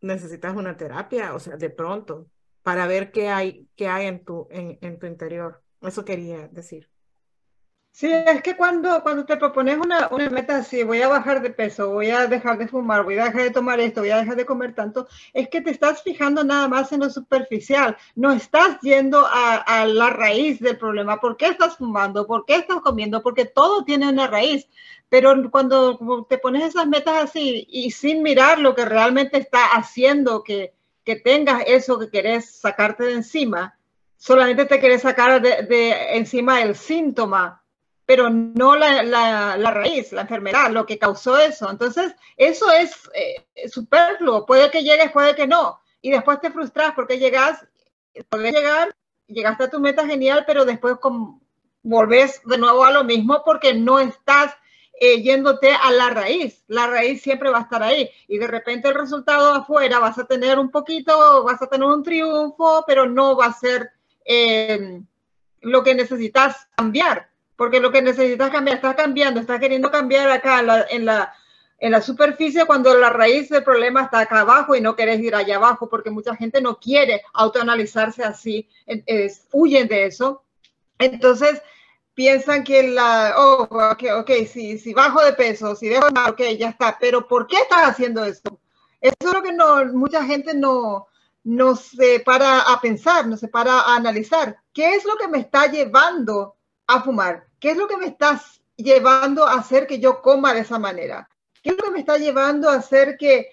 necesitas 0.00 0.54
una 0.56 0.76
terapia, 0.76 1.34
o 1.34 1.38
sea, 1.40 1.56
de 1.56 1.70
pronto, 1.70 2.28
para 2.62 2.86
ver 2.86 3.12
qué 3.12 3.28
hay, 3.28 3.68
qué 3.76 3.88
hay 3.88 4.06
en, 4.06 4.24
tu, 4.24 4.48
en, 4.50 4.78
en 4.82 4.98
tu 4.98 5.06
interior. 5.06 5.62
Eso 5.80 6.04
quería 6.04 6.48
decir. 6.48 6.91
Sí, 7.94 8.10
es 8.10 8.42
que 8.42 8.56
cuando, 8.56 9.02
cuando 9.02 9.26
te 9.26 9.36
propones 9.36 9.76
una, 9.76 10.08
una, 10.08 10.30
meta 10.30 10.56
así, 10.56 10.82
voy 10.82 11.02
a 11.02 11.08
bajar 11.08 11.42
de 11.42 11.50
peso, 11.50 11.90
voy 11.90 12.08
a 12.08 12.26
dejar 12.26 12.56
de 12.56 12.66
fumar, 12.66 13.04
voy 13.04 13.18
a 13.18 13.26
dejar 13.26 13.42
de 13.42 13.50
tomar 13.50 13.80
esto, 13.80 14.00
voy 14.00 14.10
a 14.10 14.16
dejar 14.16 14.34
de 14.36 14.46
comer 14.46 14.74
tanto, 14.74 15.06
es 15.34 15.48
que 15.50 15.60
te 15.60 15.70
estás 15.70 16.02
fijando 16.02 16.42
nada 16.42 16.68
más 16.68 16.90
en 16.92 17.00
lo 17.00 17.10
superficial, 17.10 17.96
no 18.14 18.32
estás 18.32 18.80
yendo 18.80 19.26
a, 19.26 19.56
a 19.56 19.86
la 19.86 20.08
raíz 20.08 20.58
del 20.60 20.78
problema. 20.78 21.20
¿Por 21.20 21.36
qué 21.36 21.48
estás 21.48 21.76
fumando? 21.76 22.26
¿Por 22.26 22.46
qué 22.46 22.56
estás 22.56 22.80
comiendo? 22.80 23.22
Porque 23.22 23.44
todo 23.44 23.84
tiene 23.84 24.08
una 24.08 24.26
raíz. 24.26 24.68
Pero 25.10 25.50
cuando 25.50 26.26
te 26.28 26.38
pones 26.38 26.64
esas 26.64 26.86
metas 26.86 27.24
así 27.24 27.66
y 27.68 27.90
sin 27.90 28.22
mirar 28.22 28.58
lo 28.58 28.74
que 28.74 28.86
realmente 28.86 29.36
está 29.36 29.66
haciendo 29.66 30.42
que, 30.42 30.72
que 31.04 31.16
tengas 31.16 31.62
eso 31.66 31.98
que 31.98 32.10
querés 32.10 32.50
sacarte 32.58 33.04
de 33.04 33.12
encima, 33.12 33.78
solamente 34.16 34.64
te 34.64 34.80
querés 34.80 35.02
sacar 35.02 35.42
de, 35.42 35.62
de 35.64 36.16
encima 36.16 36.62
el 36.62 36.74
síntoma 36.74 37.61
pero 38.12 38.28
no 38.28 38.76
la, 38.76 39.02
la, 39.02 39.70
raíz, 39.70 40.12
la 40.12 40.20
enfermedad, 40.20 40.70
lo 40.70 40.84
que 40.84 40.98
causó 40.98 41.38
eso. 41.38 41.70
Entonces, 41.70 42.14
eso 42.36 42.70
es 42.70 43.08
eh, 43.14 43.70
superfluo. 43.70 44.44
Puede 44.44 44.70
que 44.70 44.82
llegues, 44.82 45.10
puede 45.12 45.34
que 45.34 45.46
no. 45.46 45.80
Y 46.02 46.10
después 46.10 46.38
te 46.38 46.50
frustras 46.50 46.92
porque 46.94 47.18
llegas, 47.18 47.66
puedes 48.28 48.52
llegar, 48.52 48.94
llegaste 49.28 49.64
a 49.64 49.70
tu 49.70 49.80
meta 49.80 50.06
genial, 50.06 50.44
pero 50.46 50.66
después 50.66 50.98
con, 50.98 51.40
volvés 51.82 52.42
de 52.44 52.58
nuevo 52.58 52.84
a 52.84 52.90
lo 52.90 53.02
mismo 53.02 53.40
porque 53.46 53.72
no 53.72 53.98
estás 53.98 54.54
eh, 55.00 55.22
yéndote 55.22 55.72
a 55.72 55.90
la 55.90 56.10
raíz. 56.10 56.64
La 56.66 56.88
raíz 56.88 57.22
siempre 57.22 57.48
va 57.48 57.60
a 57.60 57.62
estar 57.62 57.82
ahí. 57.82 58.10
Y 58.28 58.36
de 58.36 58.46
repente 58.46 58.88
el 58.88 58.94
resultado 58.94 59.54
afuera 59.54 60.00
vas 60.00 60.18
a 60.18 60.26
tener 60.26 60.58
un 60.58 60.70
poquito, 60.70 61.44
vas 61.44 61.62
a 61.62 61.66
tener 61.66 61.88
un 61.88 62.02
triunfo, 62.02 62.84
pero 62.86 63.08
no 63.08 63.38
va 63.38 63.46
a 63.46 63.54
ser 63.54 63.90
eh, 64.26 65.00
lo 65.62 65.82
que 65.82 65.94
necesitas 65.94 66.68
cambiar. 66.76 67.31
Porque 67.62 67.78
lo 67.78 67.92
que 67.92 68.02
necesitas 68.02 68.50
cambiar, 68.50 68.78
estás 68.78 68.96
cambiando, 68.96 69.38
estás 69.38 69.60
queriendo 69.60 69.88
cambiar 69.88 70.28
acá 70.32 70.58
en 70.58 70.66
la, 71.06 71.32
en 71.78 71.92
la, 71.92 72.02
superficie 72.02 72.66
cuando 72.66 72.92
la 72.98 73.08
raíz 73.08 73.50
del 73.50 73.62
problema 73.62 74.02
está 74.02 74.18
acá 74.18 74.40
abajo 74.40 74.74
y 74.74 74.80
no 74.80 74.96
querés 74.96 75.20
ir 75.20 75.32
allá 75.32 75.58
abajo 75.58 75.88
porque 75.88 76.10
mucha 76.10 76.34
gente 76.34 76.60
no 76.60 76.80
quiere 76.80 77.22
autoanalizarse 77.32 78.24
así, 78.24 78.68
huyen 79.52 79.86
de 79.86 80.06
eso. 80.06 80.42
Entonces, 80.98 81.62
piensan 82.14 82.64
que 82.64 82.82
la, 82.82 83.34
oh, 83.38 83.68
ok, 83.92 84.02
okay 84.18 84.44
si, 84.46 84.76
si 84.76 84.92
bajo 84.92 85.22
de 85.22 85.32
peso, 85.32 85.76
si 85.76 85.86
dejo, 85.86 86.08
ok, 86.08 86.40
ya 86.58 86.70
está, 86.70 86.98
pero 86.98 87.28
¿por 87.28 87.46
qué 87.46 87.58
estás 87.58 87.84
haciendo 87.84 88.24
esto? 88.24 88.58
Eso 89.00 89.14
es 89.20 89.32
lo 89.32 89.40
que 89.40 89.52
no, 89.52 89.84
mucha 89.92 90.24
gente 90.24 90.52
no, 90.52 91.06
no 91.44 91.76
se 91.76 92.18
para 92.18 92.62
a 92.62 92.80
pensar, 92.80 93.28
no 93.28 93.36
se 93.36 93.46
para 93.46 93.82
a 93.82 93.94
analizar. 93.94 94.56
¿Qué 94.72 94.96
es 94.96 95.04
lo 95.04 95.16
que 95.16 95.28
me 95.28 95.38
está 95.38 95.68
llevando 95.68 96.56
a 96.86 97.02
fumar? 97.02 97.46
¿Qué 97.58 97.70
es 97.70 97.76
lo 97.76 97.88
que 97.88 97.96
me 97.96 98.06
está 98.06 98.40
llevando 98.76 99.46
a 99.46 99.54
hacer 99.54 99.86
que 99.86 99.98
yo 99.98 100.22
coma 100.22 100.54
de 100.54 100.60
esa 100.60 100.78
manera? 100.78 101.28
¿Qué 101.62 101.70
es 101.70 101.76
lo 101.76 101.84
que 101.84 101.90
me 101.90 102.00
está 102.00 102.16
llevando 102.18 102.68
a 102.68 102.74
hacer 102.74 103.16
que 103.16 103.50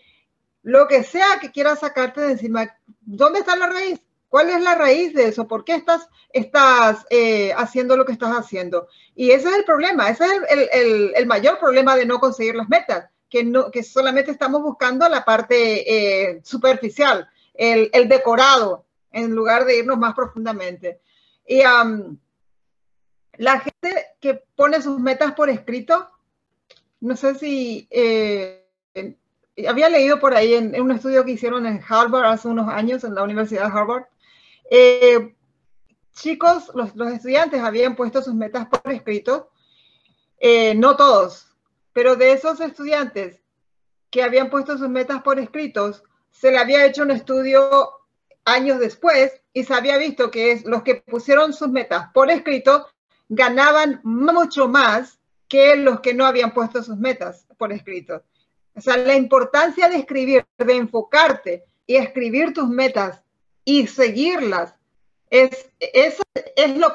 lo 0.64 0.88
que 0.88 1.04
sea 1.04 1.40
que 1.40 1.52
quiera 1.52 1.76
sacarte 1.76 2.22
de 2.22 2.32
encima, 2.34 2.76
¿dónde 3.02 3.40
está 3.40 3.56
la 3.56 3.68
raíz? 3.68 4.00
¿Cuál 4.28 4.50
es 4.50 4.62
la 4.62 4.76
raíz 4.76 5.14
de 5.14 5.28
eso? 5.28 5.48
¿Por 5.48 5.64
qué 5.64 5.74
estás, 5.76 6.08
estás 6.32 7.06
eh, 7.10 7.52
haciendo 7.54 7.98
lo 7.98 8.06
que 8.06 8.12
estás 8.12 8.36
haciendo? 8.38 8.88
Y 9.16 9.32
ese 9.32 9.50
es 9.50 9.56
el 9.56 9.64
problema, 9.64 10.10
ese 10.10 10.26
es 10.26 10.32
el, 10.50 10.70
el, 10.72 11.14
el 11.16 11.26
mayor 11.26 11.60
problema 11.60 11.96
de 11.96 12.06
no 12.06 12.20
conseguir 12.20 12.56
las 12.56 12.70
metas, 12.70 13.10
que, 13.30 13.44
no, 13.44 13.72
que 13.72 13.84
solamente 13.84 14.32
estamos 14.32 14.62
buscando 14.62 15.08
la 15.10 15.26
parte 15.26 16.30
eh, 16.30 16.42
superficial, 16.44 17.28
el, 17.54 17.90
el, 17.94 18.08
decorado, 18.08 18.86
en 19.12 19.32
lugar 19.32 19.66
de 19.66 19.80
irnos 19.80 19.98
más 19.98 20.14
profundamente. 20.14 21.02
Y 21.48 21.62
la 23.40 23.62
gente 23.62 24.06
que 24.20 24.44
pone 24.58 24.82
sus 24.82 25.00
metas 25.00 25.34
por 25.34 25.50
escrito, 25.50 26.10
no 27.00 27.16
sé 27.16 27.36
si 27.36 27.88
eh, 27.90 28.68
había 29.66 29.88
leído 29.88 30.20
por 30.20 30.36
ahí 30.36 30.56
en, 30.56 30.80
un 30.80 30.92
estudio 30.92 31.24
que 31.24 31.32
hicieron 31.32 31.66
en 31.66 31.82
Harvard 31.88 32.26
hace 32.26 32.50
unos 32.50 32.68
años, 32.68 33.06
en 33.06 33.16
la 33.16 33.24
Universidad 33.24 33.68
de 33.68 33.80
Harvard, 33.80 34.04
eh, 34.70 35.36
chicos, 36.12 36.70
los, 36.76 36.90
estudiantes 37.14 37.62
habían 37.62 37.96
puesto 37.96 38.22
sus 38.22 38.34
metas 38.34 38.68
por 38.68 38.92
escrito, 38.92 39.52
eh, 40.38 40.76
no 40.76 40.98
todos, 40.98 41.48
pero 41.94 42.18
de 42.18 42.34
esos 42.34 42.60
estudiantes 42.60 43.42
que 44.10 44.22
habían 44.22 44.50
puesto 44.50 44.78
sus 44.78 44.90
metas 44.90 45.22
por 45.22 45.40
escritos, 45.40 46.04
se 46.30 46.52
le 46.52 46.58
había 46.58 46.86
hecho 46.86 47.04
un 47.04 47.12
estudio 47.12 47.90
años 48.44 48.80
después 48.80 49.32
y 49.54 49.64
se 49.64 49.74
había 49.74 49.96
visto 49.96 50.30
que 50.30 50.62
los 50.66 50.84
que 50.84 50.96
pusieron 50.96 51.54
sus 51.54 51.70
metas 51.70 52.10
por 52.14 52.30
escrito 52.30 52.86
ganaban 53.30 54.02
mucho 54.04 54.68
más 54.68 55.20
que 55.48 55.76
los 55.76 56.02
que 56.02 56.14
no 56.14 56.26
habían 56.26 56.54
puesto 56.54 56.84
sus 56.84 56.98
metas 56.98 57.46
por 57.58 57.72
escrito. 57.72 58.24
O 58.76 58.82
sea, 58.82 58.98
la 58.98 59.16
importancia 59.16 59.88
de 59.88 59.98
escribir, 59.98 60.46
de 60.58 60.76
enfocarte 60.76 61.66
y 61.86 61.96
escribir 61.96 62.54
tus 62.54 62.68
metas 62.68 63.24
y 63.64 63.88
seguirlas. 63.88 64.76
Es, 65.30 65.70
es, 65.80 66.18
es 66.56 66.78
lo, 66.78 66.92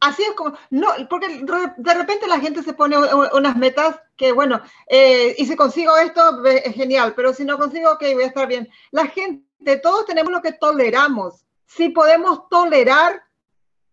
así 0.00 0.22
es 0.22 0.32
como, 0.32 0.56
no, 0.70 0.88
porque 1.08 1.44
de 1.76 1.94
repente 1.94 2.26
la 2.26 2.40
gente 2.40 2.62
se 2.62 2.74
pone 2.74 2.96
unas 3.32 3.56
metas 3.56 3.98
que, 4.16 4.32
bueno, 4.32 4.60
eh, 4.88 5.34
y 5.38 5.46
si 5.46 5.56
consigo 5.56 5.96
esto, 5.96 6.44
es 6.44 6.74
genial, 6.74 7.14
pero 7.14 7.32
si 7.32 7.44
no 7.44 7.56
consigo, 7.56 7.92
ok, 7.92 8.02
voy 8.14 8.24
a 8.24 8.26
estar 8.26 8.48
bien. 8.48 8.68
La 8.90 9.06
gente, 9.06 9.76
todos 9.82 10.06
tenemos 10.06 10.32
lo 10.32 10.42
que 10.42 10.52
toleramos. 10.52 11.44
Si 11.66 11.88
podemos 11.90 12.48
tolerar 12.48 13.22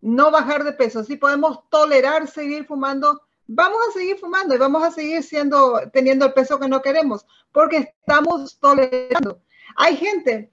no 0.00 0.30
bajar 0.30 0.64
de 0.64 0.72
peso, 0.72 1.04
si 1.04 1.16
podemos 1.16 1.68
tolerar 1.68 2.26
seguir 2.28 2.66
fumando, 2.66 3.22
vamos 3.46 3.80
a 3.88 3.92
seguir 3.92 4.16
fumando 4.16 4.54
y 4.54 4.58
vamos 4.58 4.82
a 4.82 4.90
seguir 4.90 5.22
siendo, 5.22 5.80
teniendo 5.92 6.26
el 6.26 6.32
peso 6.32 6.58
que 6.58 6.68
no 6.68 6.80
queremos, 6.80 7.26
porque 7.52 7.94
estamos 8.00 8.58
tolerando. 8.58 9.42
Hay 9.76 9.96
gente 9.96 10.50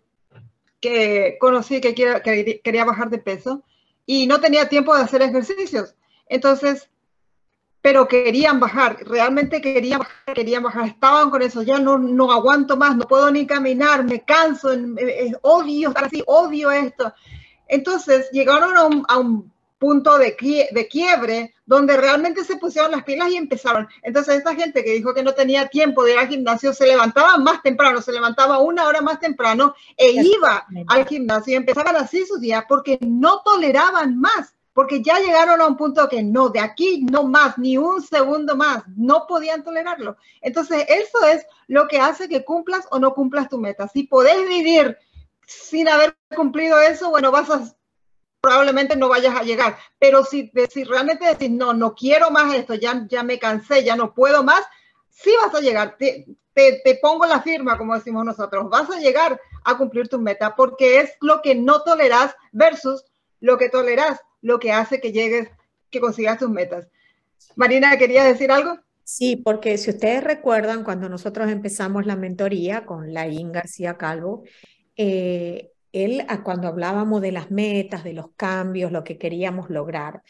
que 0.79 1.37
conocí 1.39 1.81
que 1.81 1.93
quería, 1.93 2.85
bajar 2.85 3.09
de 3.09 3.19
peso 3.19 3.63
y 4.05 4.27
no 4.27 4.39
tenía 4.39 4.69
tiempo 4.69 4.95
de 4.95 5.03
hacer 5.03 5.21
ejercicios. 5.21 5.95
Entonces, 6.27 6.89
pero 7.81 8.07
querían 8.07 8.59
bajar, 8.59 8.97
realmente 9.05 9.61
querían 9.61 9.99
bajar, 9.99 10.33
querían 10.33 10.63
bajar, 10.63 10.87
estaban 10.87 11.29
con 11.29 11.41
eso, 11.41 11.61
ya 11.61 11.79
no, 11.79 11.97
no 11.97 12.31
aguanto 12.31 12.75
más, 12.75 12.97
no 12.97 13.07
puedo 13.07 13.31
ni 13.31 13.47
caminar, 13.47 14.03
me 14.03 14.25
canso, 14.25 14.69
odio 15.41 15.89
estar 15.89 16.05
así, 16.05 16.21
odio 16.25 16.71
esto. 16.71 17.13
Entonces 17.67 18.29
llegaron 18.31 18.75
a 18.77 18.85
un, 18.85 19.05
a 19.07 19.17
un 19.17 19.51
punto 19.77 20.17
de, 20.17 20.35
de 20.71 20.87
quiebre 20.87 21.53
donde 21.65 21.97
realmente 21.97 22.43
se 22.43 22.57
pusieron 22.57 22.91
las 22.91 23.03
pilas 23.03 23.29
y 23.29 23.35
empezaron. 23.35 23.87
Entonces, 24.01 24.37
esta 24.37 24.55
gente 24.55 24.83
que 24.83 24.93
dijo 24.93 25.13
que 25.13 25.23
no 25.23 25.33
tenía 25.33 25.67
tiempo 25.67 26.03
de 26.03 26.13
ir 26.13 26.19
al 26.19 26.27
gimnasio 26.27 26.73
se 26.73 26.87
levantaba 26.87 27.37
más 27.37 27.61
temprano, 27.61 28.01
se 28.01 28.13
levantaba 28.13 28.59
una 28.59 28.85
hora 28.85 29.01
más 29.01 29.19
temprano 29.19 29.75
e 29.95 30.11
iba 30.11 30.65
al 30.87 31.07
gimnasio 31.07 31.53
y 31.53 31.57
empezaban 31.57 31.95
así 31.95 32.25
sus 32.25 32.39
días 32.39 32.63
porque 32.67 32.97
no 33.01 33.41
toleraban 33.43 34.17
más, 34.17 34.55
porque 34.73 35.01
ya 35.03 35.19
llegaron 35.19 35.59
a 35.59 35.67
un 35.67 35.75
punto 35.75 36.07
que 36.07 36.23
no, 36.23 36.49
de 36.49 36.59
aquí 36.59 37.05
no 37.11 37.23
más, 37.23 37.57
ni 37.57 37.77
un 37.77 38.01
segundo 38.01 38.55
más, 38.55 38.83
no 38.95 39.25
podían 39.27 39.63
tolerarlo. 39.63 40.15
Entonces, 40.41 40.85
eso 40.87 41.25
es 41.25 41.45
lo 41.67 41.87
que 41.87 41.99
hace 41.99 42.29
que 42.29 42.45
cumplas 42.45 42.87
o 42.91 42.99
no 42.99 43.13
cumplas 43.13 43.49
tu 43.49 43.57
meta. 43.57 43.87
Si 43.89 44.03
podés 44.03 44.47
vivir 44.47 44.97
sin 45.47 45.87
haber 45.87 46.15
cumplido 46.35 46.79
eso, 46.79 47.09
bueno, 47.09 47.31
vas 47.31 47.75
probablemente 48.41 48.95
no 48.95 49.09
vayas 49.09 49.35
a 49.35 49.43
llegar. 49.43 49.77
Pero 49.97 50.23
si, 50.23 50.51
si 50.69 50.83
realmente 50.83 51.25
decís, 51.25 51.49
no, 51.49 51.73
no 51.73 51.95
quiero 51.95 52.29
más 52.29 52.53
esto, 52.53 52.75
ya, 52.75 53.05
ya 53.09 53.23
me 53.23 53.39
cansé, 53.39 53.83
ya 53.83 53.95
no 53.95 54.13
puedo 54.13 54.43
más, 54.43 54.61
sí 55.09 55.31
vas 55.41 55.55
a 55.55 55.61
llegar. 55.61 55.95
Te, 55.97 56.25
te, 56.53 56.99
pongo 57.01 57.25
la 57.25 57.41
firma, 57.41 57.77
como 57.77 57.95
decimos 57.95 58.25
nosotros, 58.25 58.69
vas 58.69 58.89
a 58.89 58.99
llegar 58.99 59.39
a 59.63 59.77
cumplir 59.77 60.07
tu 60.07 60.19
meta 60.19 60.55
porque 60.55 60.99
es 60.99 61.11
lo 61.21 61.41
que 61.41 61.55
no 61.55 61.83
toleras 61.83 62.35
versus 62.51 63.05
lo 63.39 63.57
que 63.57 63.69
toleras, 63.69 64.19
lo 64.41 64.59
que 64.59 64.71
hace 64.71 64.99
que 64.99 65.11
llegues, 65.11 65.49
que 65.89 65.99
consigas 65.99 66.39
tus 66.39 66.49
metas. 66.49 66.87
Marina, 67.55 67.97
¿querías 67.97 68.25
decir 68.25 68.51
algo? 68.51 68.79
Sí, 69.03 69.37
porque 69.37 69.77
si 69.77 69.91
ustedes 69.91 70.23
recuerdan, 70.23 70.83
cuando 70.83 71.07
nosotros 71.07 71.49
empezamos 71.49 72.05
la 72.05 72.15
mentoría 72.15 72.85
con 72.85 73.13
Laín 73.13 73.51
García 73.51 73.97
Calvo, 73.97 74.43
eh, 74.97 75.71
él, 75.93 76.25
cuando 76.43 76.67
hablábamos 76.67 77.21
de 77.21 77.31
las 77.31 77.51
metas, 77.51 78.03
de 78.03 78.13
los 78.13 78.31
cambios, 78.35 78.91
lo 78.91 79.03
que 79.03 79.17
queríamos 79.17 79.69
lograr, 79.69 80.23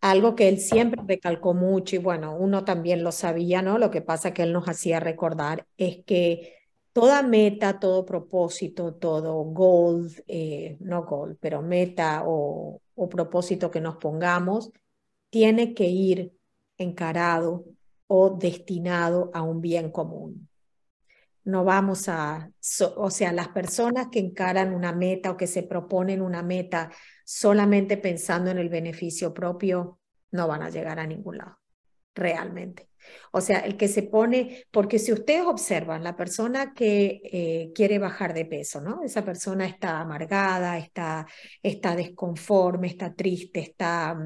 algo 0.00 0.34
que 0.36 0.48
él 0.48 0.60
siempre 0.60 1.02
recalcó 1.06 1.54
mucho 1.54 1.96
y 1.96 1.98
bueno, 1.98 2.36
uno 2.36 2.64
también 2.64 3.02
lo 3.04 3.12
sabía, 3.12 3.62
¿no? 3.62 3.78
Lo 3.78 3.90
que 3.90 4.02
pasa 4.02 4.32
que 4.34 4.42
él 4.42 4.52
nos 4.52 4.68
hacía 4.68 5.00
recordar 5.00 5.66
es 5.76 6.04
que 6.04 6.54
toda 6.92 7.22
meta, 7.22 7.80
todo 7.80 8.04
propósito, 8.04 8.94
todo 8.94 9.34
goal, 9.44 10.10
eh, 10.28 10.76
no 10.80 11.04
goal, 11.04 11.36
pero 11.40 11.62
meta 11.62 12.22
o, 12.26 12.80
o 12.94 13.08
propósito 13.08 13.70
que 13.70 13.80
nos 13.80 13.96
pongamos, 13.96 14.70
tiene 15.30 15.74
que 15.74 15.86
ir 15.86 16.32
encarado 16.78 17.64
o 18.06 18.30
destinado 18.30 19.30
a 19.34 19.42
un 19.42 19.60
bien 19.60 19.90
común 19.90 20.48
no 21.46 21.64
vamos 21.64 22.08
a, 22.08 22.50
o 22.96 23.10
sea, 23.10 23.32
las 23.32 23.48
personas 23.48 24.08
que 24.10 24.18
encaran 24.18 24.74
una 24.74 24.92
meta 24.92 25.30
o 25.30 25.36
que 25.36 25.46
se 25.46 25.62
proponen 25.62 26.20
una 26.20 26.42
meta 26.42 26.90
solamente 27.24 27.96
pensando 27.96 28.50
en 28.50 28.58
el 28.58 28.68
beneficio 28.68 29.32
propio, 29.32 30.00
no 30.32 30.48
van 30.48 30.62
a 30.62 30.70
llegar 30.70 30.98
a 30.98 31.06
ningún 31.06 31.38
lado, 31.38 31.58
realmente. 32.16 32.88
O 33.30 33.40
sea, 33.40 33.60
el 33.60 33.76
que 33.76 33.86
se 33.86 34.02
pone, 34.02 34.66
porque 34.72 34.98
si 34.98 35.12
ustedes 35.12 35.44
observan, 35.44 36.02
la 36.02 36.16
persona 36.16 36.74
que 36.74 37.20
eh, 37.22 37.70
quiere 37.72 38.00
bajar 38.00 38.34
de 38.34 38.44
peso, 38.44 38.80
¿no? 38.80 39.04
Esa 39.04 39.24
persona 39.24 39.66
está 39.66 40.00
amargada, 40.00 40.76
está, 40.78 41.28
está 41.62 41.94
desconforme, 41.94 42.88
está 42.88 43.14
triste, 43.14 43.60
está, 43.60 44.18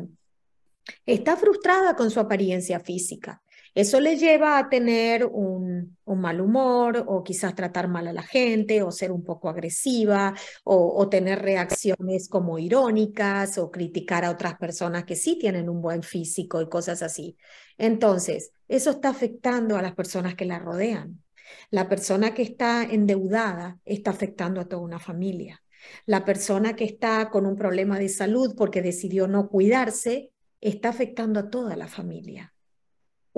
está 1.05 1.37
frustrada 1.37 1.95
con 1.95 2.11
su 2.11 2.19
apariencia 2.19 2.81
física. 2.81 3.43
Eso 3.75 4.01
le 4.01 4.17
lleva 4.17 4.59
a 4.59 4.69
tener 4.69 5.25
un, 5.25 5.97
mal 6.07 6.41
humor 6.41 7.05
o 7.07 7.23
quizás 7.23 7.55
tratar 7.55 7.87
mal 7.89 8.09
a 8.09 8.13
la 8.13 8.23
gente 8.23 8.83
o 8.83 8.91
ser 8.91 9.13
un 9.13 9.23
poco 9.23 9.49
agresiva 9.49 10.35
o, 10.65 11.09
tener 11.09 11.41
reacciones 11.41 12.29
como 12.29 12.59
irónicas 12.59 13.59
o 13.59 13.71
criticar 13.71 14.25
a 14.25 14.31
otras 14.31 14.57
personas 14.57 15.05
que 15.05 15.15
sí 15.17 15.39
tienen 15.39 15.69
un 15.69 15.81
buen 15.81 16.03
físico 16.03 16.61
y 16.61 16.69
cosas 16.69 17.03
así. 17.03 17.37
Entonces, 17.79 18.53
eso 18.69 18.91
está 18.91 19.11
afectando 19.11 19.77
a 19.77 19.83
las 19.83 19.95
personas 19.95 20.35
que 20.35 20.45
la 20.45 20.59
rodean. 20.59 21.23
La 21.71 21.89
persona 21.89 22.35
que 22.35 22.43
está 22.43 22.83
endeudada 22.83 23.79
está 23.85 24.11
afectando 24.11 24.61
a 24.61 24.69
toda 24.69 24.83
una 24.83 24.99
familia. 24.99 25.63
La 26.07 26.25
persona 26.25 26.75
que 26.77 26.85
está 26.85 27.31
con 27.31 27.47
un 27.47 27.57
problema 27.57 27.99
de 27.99 28.09
salud 28.09 28.55
porque 28.57 28.83
decidió 28.83 29.29
no 29.29 29.49
cuidarse 29.49 30.33
está 30.61 30.89
afectando 30.91 31.41
a 31.41 31.51
toda 31.51 31.77
la 31.77 31.89
familia 31.89 32.53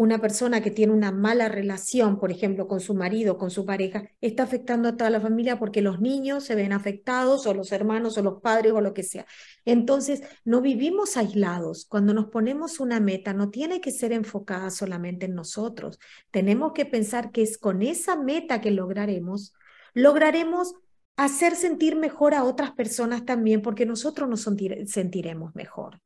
una 0.02 0.20
persona 0.20 0.60
que 0.60 0.72
tiene 0.72 0.92
una 0.92 1.12
mala 1.12 1.48
relación, 1.48 2.18
por 2.18 2.32
ejemplo, 2.32 2.66
con 2.66 2.80
su 2.80 2.92
marido, 2.92 3.38
con 3.38 3.50
su 3.52 3.64
pareja, 3.64 4.10
está 4.20 4.42
afectando 4.42 4.88
a 4.88 4.96
toda 4.96 5.10
la 5.10 5.20
familia 5.20 5.60
porque 5.60 5.80
los 5.80 6.00
niños 6.00 6.44
se 6.44 6.56
ven 6.56 6.72
afectados 6.72 7.46
o 7.46 7.54
los 7.54 7.70
hermanos 7.70 8.18
o 8.18 8.22
los 8.22 8.40
padres 8.42 8.72
o 8.72 8.80
lo 8.80 8.94
que 8.94 9.04
sea. 9.04 9.26
Entonces, 9.64 10.22
no 10.44 10.60
vivimos 10.60 11.16
aislados. 11.16 11.86
Cuando 11.86 12.14
nos 12.14 12.26
ponemos 12.26 12.80
una 12.80 12.98
meta, 12.98 13.32
no 13.32 13.50
tiene 13.50 13.80
que 13.80 13.92
ser 13.92 14.12
enfocada 14.12 14.70
solamente 14.70 15.26
en 15.26 15.36
nosotros. 15.36 16.00
Tenemos 16.32 16.72
que 16.72 16.84
pensar 16.84 17.30
que 17.30 17.42
es 17.42 17.56
con 17.56 17.80
esa 17.82 18.16
meta 18.16 18.60
que 18.60 18.72
lograremos, 18.72 19.54
lograremos 19.94 20.74
hacer 21.16 21.54
sentir 21.54 21.94
mejor 21.94 22.34
a 22.34 22.42
otras 22.42 22.72
personas 22.72 23.24
también 23.24 23.62
porque 23.62 23.86
nosotros 23.86 24.28
nos 24.28 24.42
sentiremos 24.86 25.54
mejor. 25.54 26.00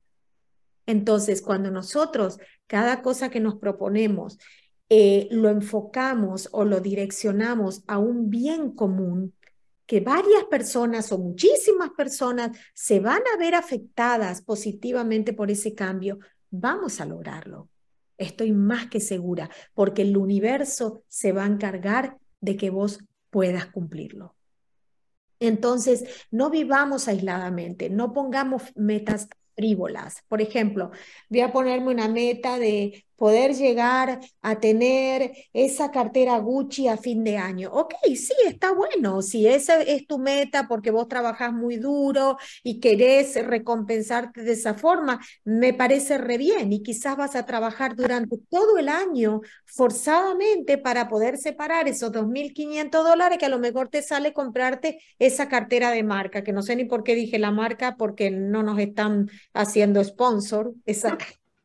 Entonces, 0.87 1.43
cuando 1.43 1.71
nosotros, 1.71 2.39
cada 2.67 3.03
cosa 3.03 3.29
que 3.29 3.41
nos 3.41 3.57
proponemos, 3.57 4.39
eh, 4.89 5.29
lo 5.33 5.51
enfocamos 5.51 6.49
o 6.53 6.65
lo 6.65 6.81
direccionamos 6.81 7.83
a 7.89 7.99
un 7.99 8.31
bien 8.31 8.71
común, 8.71 9.35
que 9.85 10.01
varias 10.01 10.45
personas 10.45 11.13
o 11.13 11.19
muchísimas 11.19 11.91
personas 11.91 12.57
se 12.75 13.01
van 13.01 13.23
a 13.35 13.37
ver 13.39 13.55
afectadas 13.55 14.43
positivamente 14.43 15.33
por 15.33 15.51
ese 15.51 15.75
cambio, 15.75 16.19
vamos 16.51 17.01
a 17.01 17.05
lograrlo. 17.05 17.69
Estoy 18.19 18.53
más 18.53 18.89
que 18.89 19.01
segura, 19.01 19.51
porque 19.75 20.03
el 20.03 20.17
universo 20.17 21.03
se 21.09 21.33
va 21.33 21.45
a 21.45 21.49
encargar 21.49 22.17
de 22.41 22.57
que 22.57 22.71
vos 22.71 23.01
puedas 23.31 23.67
cumplirlo. 23.67 24.35
Entonces, 25.39 26.05
no 26.31 26.49
vivamos 26.49 27.09
aisladamente, 27.09 27.91
no 27.91 28.13
pongamos 28.13 28.63
metas 28.75 29.29
frívolas. 29.57 30.23
Por 30.29 30.43
ejemplo, 30.43 30.91
voy 31.31 31.41
a 31.41 31.53
ponerme 31.53 31.91
una 31.93 32.09
meta 32.09 32.59
de 32.59 33.06
poder 33.17 33.55
llegar 33.55 34.21
a 34.43 34.61
tener 34.61 35.33
esa 35.53 35.91
cartera 35.91 36.39
Gucci 36.39 36.89
a 36.89 36.97
fin 36.97 37.25
de 37.25 37.37
año. 37.39 37.71
Ok, 37.73 37.95
sí, 38.15 38.35
está 38.47 38.73
bueno. 38.73 39.23
Si 39.23 39.47
esa 39.47 39.83
es 39.83 40.07
tu 40.07 40.19
meta 40.19 40.69
porque 40.69 40.91
vos 40.91 41.09
trabajás 41.09 41.53
muy 41.53 41.77
duro 41.77 42.37
y 42.63 42.81
querés 42.81 43.35
recompensarte 43.47 44.43
de 44.43 44.53
esa 44.53 44.75
forma, 44.75 45.21
me 45.45 45.75
parece 45.75 46.19
re 46.19 46.39
bien. 46.39 46.73
Y 46.73 46.83
quizás 46.83 47.17
vas 47.17 47.37
a 47.37 47.47
trabajar 47.47 47.97
durante 47.97 48.37
todo 48.51 48.79
el 48.79 48.89
año 48.89 49.41
forzadamente 49.65 50.79
para 50.79 51.09
poder 51.09 51.39
separar 51.39 51.89
esos 51.89 52.13
2.500 52.13 53.05
dólares 53.05 53.39
que 53.39 53.47
a 53.47 53.49
lo 53.49 53.59
mejor 53.59 53.89
te 53.89 54.03
sale 54.03 54.33
comprarte 54.33 55.01
esa 55.19 55.49
cartera 55.49 55.91
de 55.91 56.03
marca, 56.03 56.43
que 56.43 56.53
no 56.53 56.63
sé 56.63 56.77
ni 56.77 56.85
por 56.85 57.03
qué 57.03 57.15
dije 57.15 57.39
la 57.39 57.51
marca 57.51 57.97
porque 57.97 58.31
no 58.31 58.63
nos 58.63 58.79
están 58.79 59.29
haciendo 59.55 60.03
sponsor. 60.05 60.75
Esa 60.85 61.19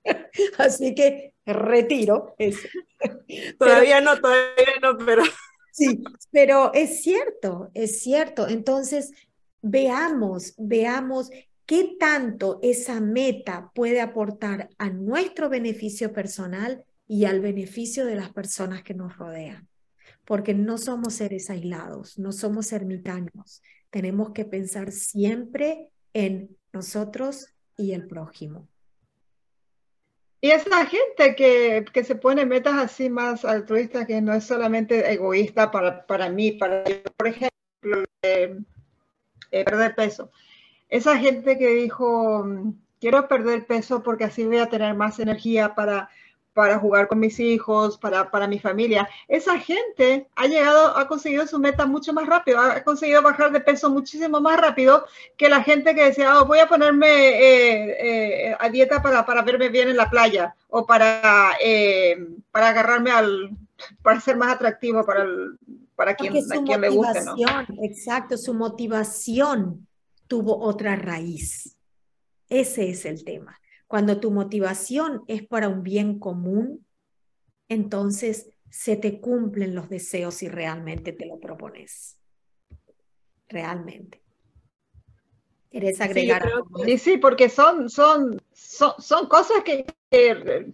Así 0.57 0.95
que 0.95 1.30
retiro 1.45 2.35
eso. 2.37 2.67
Todavía 3.59 4.01
no, 4.01 4.19
todavía 4.19 4.75
no, 4.81 4.97
pero... 4.97 5.23
Sí, 5.73 6.03
pero 6.31 6.73
es 6.73 7.01
cierto, 7.01 7.71
es 7.73 8.01
cierto. 8.01 8.49
Entonces, 8.49 9.13
veamos, 9.61 10.53
veamos 10.57 11.29
qué 11.65 11.95
tanto 11.97 12.59
esa 12.61 12.99
meta 12.99 13.71
puede 13.73 14.01
aportar 14.01 14.69
a 14.77 14.89
nuestro 14.89 15.47
beneficio 15.47 16.11
personal 16.11 16.83
y 17.07 17.23
al 17.23 17.39
beneficio 17.39 18.05
de 18.05 18.15
las 18.15 18.31
personas 18.33 18.83
que 18.83 18.93
nos 18.93 19.17
rodean. 19.17 19.69
Porque 20.25 20.53
no 20.53 20.77
somos 20.77 21.13
seres 21.13 21.49
aislados, 21.49 22.19
no 22.19 22.33
somos 22.33 22.73
ermitaños. 22.73 23.61
Tenemos 23.89 24.31
que 24.31 24.43
pensar 24.43 24.91
siempre 24.91 25.89
en 26.13 26.57
nosotros 26.73 27.47
y 27.77 27.93
el 27.93 28.07
prójimo. 28.07 28.67
Y 30.41 30.49
esa 30.49 30.87
gente 30.87 31.35
que, 31.35 31.85
que, 31.93 32.03
se 32.03 32.15
pone 32.15 32.45
metas 32.47 32.73
así 32.73 33.11
más 33.11 33.45
altruistas, 33.45 34.07
que 34.07 34.21
no 34.21 34.33
es 34.33 34.43
solamente 34.43 35.11
egoísta 35.11 35.69
para, 35.69 36.05
para 36.07 36.29
mí, 36.29 36.51
para 36.53 36.83
por 37.15 37.27
ejemplo, 37.27 38.03
eh, 38.23 38.57
perder 39.51 39.93
peso. 39.93 40.31
Esa 40.89 41.17
gente 41.19 41.59
que 41.59 41.67
dijo, 41.69 42.43
quiero 42.99 43.27
perder 43.27 43.67
peso 43.67 44.01
porque 44.01 44.23
así 44.23 44.45
voy 44.45 44.57
a 44.57 44.69
tener 44.69 44.95
más 44.95 45.19
energía 45.19 45.75
para 45.75 46.09
para 46.53 46.79
jugar 46.79 47.07
con 47.07 47.19
mis 47.19 47.39
hijos, 47.39 47.97
para, 47.97 48.29
para 48.29 48.47
mi 48.47 48.59
familia. 48.59 49.07
Esa 49.27 49.57
gente 49.59 50.27
ha 50.35 50.47
llegado, 50.47 50.97
ha 50.97 51.07
conseguido 51.07 51.47
su 51.47 51.59
meta 51.59 51.85
mucho 51.85 52.13
más 52.13 52.27
rápido, 52.27 52.59
ha 52.59 52.83
conseguido 52.83 53.21
bajar 53.21 53.51
de 53.51 53.61
peso 53.61 53.89
muchísimo 53.89 54.41
más 54.41 54.59
rápido 54.59 55.05
que 55.37 55.49
la 55.49 55.63
gente 55.63 55.95
que 55.95 56.05
decía, 56.05 56.39
oh, 56.39 56.45
voy 56.45 56.59
a 56.59 56.67
ponerme 56.67 57.07
eh, 57.07 58.49
eh, 58.49 58.57
a 58.59 58.69
dieta 58.69 59.01
para, 59.01 59.25
para 59.25 59.41
verme 59.43 59.69
bien 59.69 59.89
en 59.89 59.97
la 59.97 60.09
playa 60.09 60.55
o 60.69 60.85
para, 60.85 61.53
eh, 61.63 62.17
para 62.51 62.69
agarrarme 62.69 63.11
al, 63.11 63.51
para 64.01 64.19
ser 64.19 64.35
más 64.35 64.53
atractivo 64.53 65.05
para, 65.05 65.23
el, 65.23 65.57
para 65.95 66.15
quien, 66.15 66.33
quien 66.65 66.79
me 66.79 66.89
guste. 66.89 67.23
¿no? 67.23 67.35
Exacto, 67.81 68.37
su 68.37 68.53
motivación 68.53 69.87
tuvo 70.27 70.59
otra 70.59 70.95
raíz. 70.95 71.77
Ese 72.49 72.89
es 72.89 73.05
el 73.05 73.23
tema. 73.23 73.60
Cuando 73.91 74.21
tu 74.21 74.31
motivación 74.31 75.25
es 75.27 75.45
para 75.45 75.67
un 75.67 75.83
bien 75.83 76.17
común, 76.17 76.85
entonces 77.67 78.49
se 78.69 78.95
te 78.95 79.19
cumplen 79.19 79.75
los 79.75 79.89
deseos 79.89 80.35
si 80.35 80.47
realmente 80.47 81.11
te 81.11 81.25
lo 81.25 81.41
propones. 81.41 82.17
Realmente. 83.49 84.21
¿Quieres 85.69 85.99
agregar? 85.99 86.49
Sí, 86.85 86.97
sí, 86.97 87.17
porque 87.17 87.49
son, 87.49 87.89
son, 87.89 88.41
son, 88.53 89.27
cosas 89.27 89.61
que, 89.65 89.85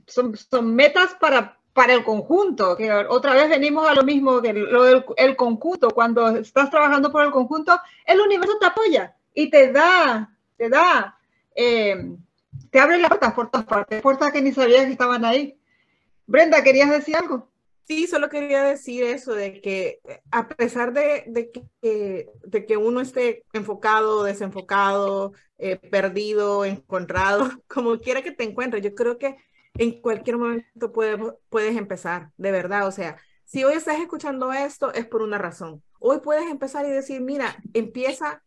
son, 0.06 0.38
son, 0.38 0.76
metas 0.76 1.16
para, 1.20 1.60
para 1.74 1.96
el 1.96 2.04
conjunto, 2.04 2.78
que 2.78 2.94
otra 2.94 3.34
vez 3.34 3.50
venimos 3.50 3.90
a 3.90 3.96
lo 3.96 4.04
mismo 4.04 4.44
que 4.44 4.54
lo 4.54 4.84
del 4.84 5.04
el 5.16 5.36
conjunto. 5.36 5.90
Cuando 5.90 6.28
estás 6.38 6.70
trabajando 6.70 7.12
por 7.12 7.26
el 7.26 7.32
conjunto, 7.32 7.80
el 8.06 8.22
universo 8.22 8.60
te 8.60 8.68
apoya 8.68 9.16
y 9.34 9.50
te 9.50 9.72
da, 9.72 10.38
te 10.56 10.70
da 10.70 11.18
eh, 11.56 12.16
te 12.72 12.80
abre 12.80 12.98
las 12.98 13.34
puertas 13.34 13.64
por 13.66 13.86
puertas 14.02 14.32
que 14.32 14.42
ni 14.42 14.52
sabías 14.52 14.86
que 14.86 14.92
estaban 14.92 15.26
ahí. 15.26 15.60
Brenda, 16.26 16.64
¿querías 16.64 16.90
decir 16.90 17.16
algo? 17.16 17.50
Sí, 17.88 18.06
solo 18.06 18.28
quería 18.28 18.64
decir 18.64 19.04
eso, 19.04 19.34
de 19.34 19.62
que 19.62 20.02
a 20.30 20.50
pesar 20.50 20.92
de, 20.92 21.24
de, 21.28 21.52
que, 21.52 22.30
de 22.44 22.66
que 22.66 22.76
uno 22.76 23.00
esté 23.00 23.46
enfocado, 23.54 24.24
desenfocado, 24.24 25.32
eh, 25.58 25.78
perdido, 25.78 26.66
encontrado, 26.66 27.50
como 27.68 27.98
quiera 28.00 28.22
que 28.22 28.32
te 28.32 28.44
encuentres, 28.44 28.84
yo 28.84 28.94
creo 28.94 29.18
que 29.18 29.38
en 29.76 30.02
cualquier 30.02 30.38
momento 30.38 30.92
puedes, 30.92 31.18
puedes 31.50 31.78
empezar, 31.78 32.32
de 32.36 32.52
verdad. 32.52 32.88
O 32.88 32.92
sea, 32.92 33.18
si 33.46 33.64
hoy 33.64 33.76
estás 33.76 34.00
escuchando 34.02 34.52
esto, 34.52 34.92
es 34.94 35.06
por 35.06 35.22
una 35.22 35.38
razón. 35.38 35.82
Hoy 36.00 36.20
puedes 36.20 36.50
empezar 36.50 36.86
y 36.86 36.90
decir, 36.90 37.22
mira, 37.22 37.56
empieza 37.74 38.44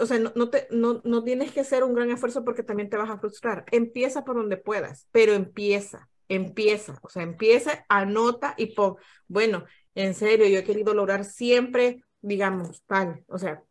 o 0.00 0.06
sea, 0.06 0.18
no, 0.18 0.50
te, 0.50 0.68
no, 0.70 1.00
no 1.04 1.24
tienes 1.24 1.52
que 1.52 1.60
hacer 1.60 1.84
un 1.84 1.94
gran 1.94 2.10
esfuerzo 2.10 2.44
porque 2.44 2.62
también 2.62 2.90
te 2.90 2.96
vas 2.96 3.10
a 3.10 3.18
frustrar. 3.18 3.64
Empieza 3.70 4.24
por 4.24 4.36
donde 4.36 4.56
puedas, 4.56 5.08
pero 5.12 5.32
empieza, 5.32 6.08
empieza, 6.28 6.98
o 7.02 7.08
sea, 7.08 7.22
empieza, 7.22 7.84
anota 7.88 8.54
y 8.56 8.74
pon, 8.74 8.96
bueno, 9.28 9.64
en 9.94 10.14
serio, 10.14 10.46
yo 10.46 10.58
he 10.58 10.64
querido 10.64 10.94
lograr 10.94 11.24
siempre, 11.24 12.04
digamos, 12.20 12.82
tal, 12.86 13.24
o 13.28 13.38
sea, 13.38 13.62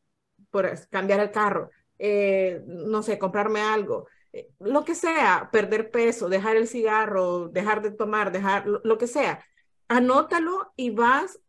por 0.49 0.69
cambiar 0.89 1.19
el 1.19 1.31
carro, 1.31 1.69
eh, 1.99 2.61
no 2.65 3.03
sé, 3.03 3.19
comprarme 3.19 3.61
algo, 3.61 4.07
eh, 4.33 4.49
lo 4.59 4.83
que 4.85 4.95
sea, 4.95 5.49
perder 5.51 5.91
peso, 5.91 6.29
dejar 6.29 6.55
el 6.57 6.67
cigarro, 6.67 7.47
dejar 7.49 7.81
de 7.81 7.91
tomar, 7.91 8.31
dejar 8.31 8.65
lo 8.67 8.97
que 8.97 9.07
sea, 9.07 9.45
anótalo 9.87 10.73
y 10.75 10.91
vas 10.91 11.39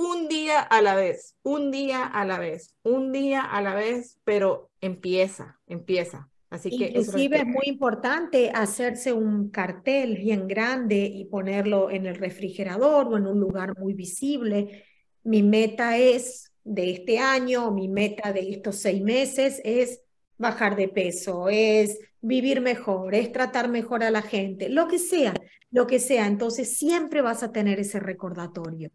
un 0.00 0.28
día 0.28 0.60
a 0.60 0.80
la 0.80 0.94
vez, 0.94 1.36
un 1.42 1.70
día 1.70 2.06
a 2.06 2.24
la 2.24 2.38
vez, 2.38 2.74
un 2.82 3.12
día 3.12 3.42
a 3.42 3.60
la 3.60 3.74
vez, 3.74 4.18
pero 4.24 4.70
empieza, 4.80 5.60
empieza. 5.66 6.30
Así 6.48 6.70
que 6.70 6.86
Inclusive 6.86 7.40
es, 7.40 7.46
muy 7.46 7.66
importante 7.66 8.50
hacerse 8.50 9.12
un 9.12 9.50
cartel 9.50 10.16
bien 10.16 10.48
grande 10.48 11.04
y 11.04 11.26
ponerlo 11.26 11.90
en 11.90 12.06
el 12.06 12.14
refrigerador 12.14 13.08
o 13.08 13.18
en 13.18 13.26
un 13.26 13.38
lugar 13.38 13.78
muy 13.78 13.92
visible. 13.92 14.84
Mi 15.22 15.42
meta 15.42 15.98
es 15.98 16.50
de 16.64 16.92
este 16.92 17.18
año, 17.18 17.70
mi 17.70 17.88
meta 17.88 18.32
de 18.32 18.50
estos 18.52 18.76
seis 18.76 19.02
meses 19.02 19.60
es 19.64 20.00
bajar 20.38 20.76
de 20.76 20.88
peso, 20.88 21.50
es 21.50 21.98
vivir 22.22 22.62
mejor, 22.62 23.14
es 23.14 23.32
tratar 23.32 23.68
mejor 23.68 24.02
a 24.02 24.10
la 24.10 24.22
gente, 24.22 24.70
lo 24.70 24.88
que 24.88 24.98
sea, 24.98 25.34
lo 25.70 25.86
que 25.86 25.98
sea. 25.98 26.26
Entonces 26.26 26.78
siempre 26.78 27.20
vas 27.20 27.42
a 27.42 27.52
tener 27.52 27.78
ese 27.78 28.00
recordatorio. 28.00 28.90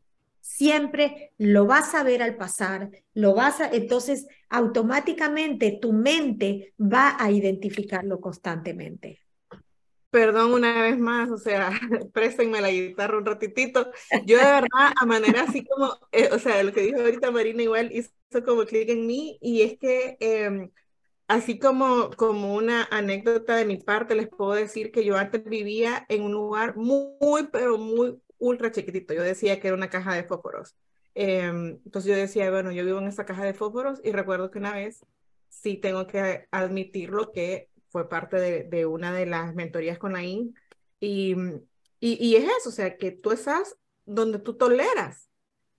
Siempre 0.48 1.34
lo 1.40 1.66
vas 1.66 1.96
a 1.96 2.04
ver 2.04 2.22
al 2.22 2.38
pasar, 2.38 2.92
lo 3.16 3.34
vas 3.34 3.60
a, 3.62 3.70
entonces 3.72 4.28
automáticamente 4.48 5.80
tu 5.82 5.92
mente 5.92 6.76
va 6.80 7.18
a 7.20 7.32
identificarlo 7.32 8.22
constantemente. 8.22 9.20
Perdón 10.12 10.54
una 10.54 10.84
vez 10.84 11.00
más, 11.00 11.32
o 11.32 11.38
sea, 11.40 11.72
préstenme 12.14 12.62
la 12.62 12.70
guitarra 12.70 13.18
un 13.18 13.26
ratitito. 13.26 13.92
Yo 14.28 14.38
de 14.38 14.46
verdad, 14.46 14.94
a 14.96 15.06
manera 15.08 15.42
así 15.42 15.66
como, 15.66 15.98
eh, 16.12 16.30
o 16.32 16.38
sea, 16.38 16.62
lo 16.62 16.72
que 16.72 16.82
dijo 16.82 17.02
ahorita 17.02 17.32
Marina 17.32 17.64
igual 17.64 17.92
hizo 17.92 18.12
como 18.46 18.66
clic 18.66 18.90
en 18.90 19.08
mí 19.08 19.40
y 19.42 19.64
es 19.64 19.80
que 19.80 20.16
em, 20.20 20.70
así 21.28 21.58
como, 21.58 22.12
como 22.12 22.56
una 22.56 22.88
anécdota 22.92 23.56
de 23.56 23.66
mi 23.66 23.78
parte, 23.78 24.14
les 24.14 24.30
puedo 24.30 24.54
decir 24.54 24.92
que 24.92 25.04
yo 25.04 25.18
antes 25.18 25.44
vivía 25.44 26.06
en 26.08 26.22
un 26.22 26.34
lugar 26.34 26.78
muy, 26.78 27.48
pero 27.52 27.80
muy 27.80 28.22
ultra 28.48 28.72
chiquitito. 28.72 29.14
Yo 29.14 29.24
decía 29.24 29.60
que 29.60 29.68
era 29.68 29.78
una 29.78 29.90
caja 29.90 30.14
de 30.14 30.24
fósforos. 30.24 30.76
Em, 31.14 31.80
entonces 31.86 32.10
yo 32.10 32.16
decía, 32.16 32.50
bueno, 32.52 32.72
yo 32.72 32.86
vivo 32.86 33.00
en 33.00 33.08
esta 33.08 33.26
caja 33.26 33.46
de 33.46 33.54
fósforos 33.54 34.02
y 34.04 34.12
recuerdo 34.12 34.52
que 34.52 34.60
una 34.60 34.74
vez 34.74 35.06
sí 35.50 35.78
tengo 35.78 36.08
que 36.08 36.48
admitirlo 36.52 37.32
que 37.32 37.70
fue 37.90 38.10
parte 38.10 38.38
de, 38.38 38.64
de 38.64 38.86
una 38.86 39.14
de 39.14 39.26
las 39.26 39.56
mentorías 39.56 39.98
con 39.98 40.14
la 40.14 40.24
IN 40.24 40.54
y, 41.00 41.36
y, 42.00 42.18
y, 42.20 42.36
es 42.36 42.44
eso, 42.60 42.70
o 42.70 42.72
sea, 42.72 42.98
que 42.98 43.12
tú 43.12 43.32
estás 43.32 43.78
donde 44.06 44.40
tú 44.40 44.56
toleras. 44.56 45.30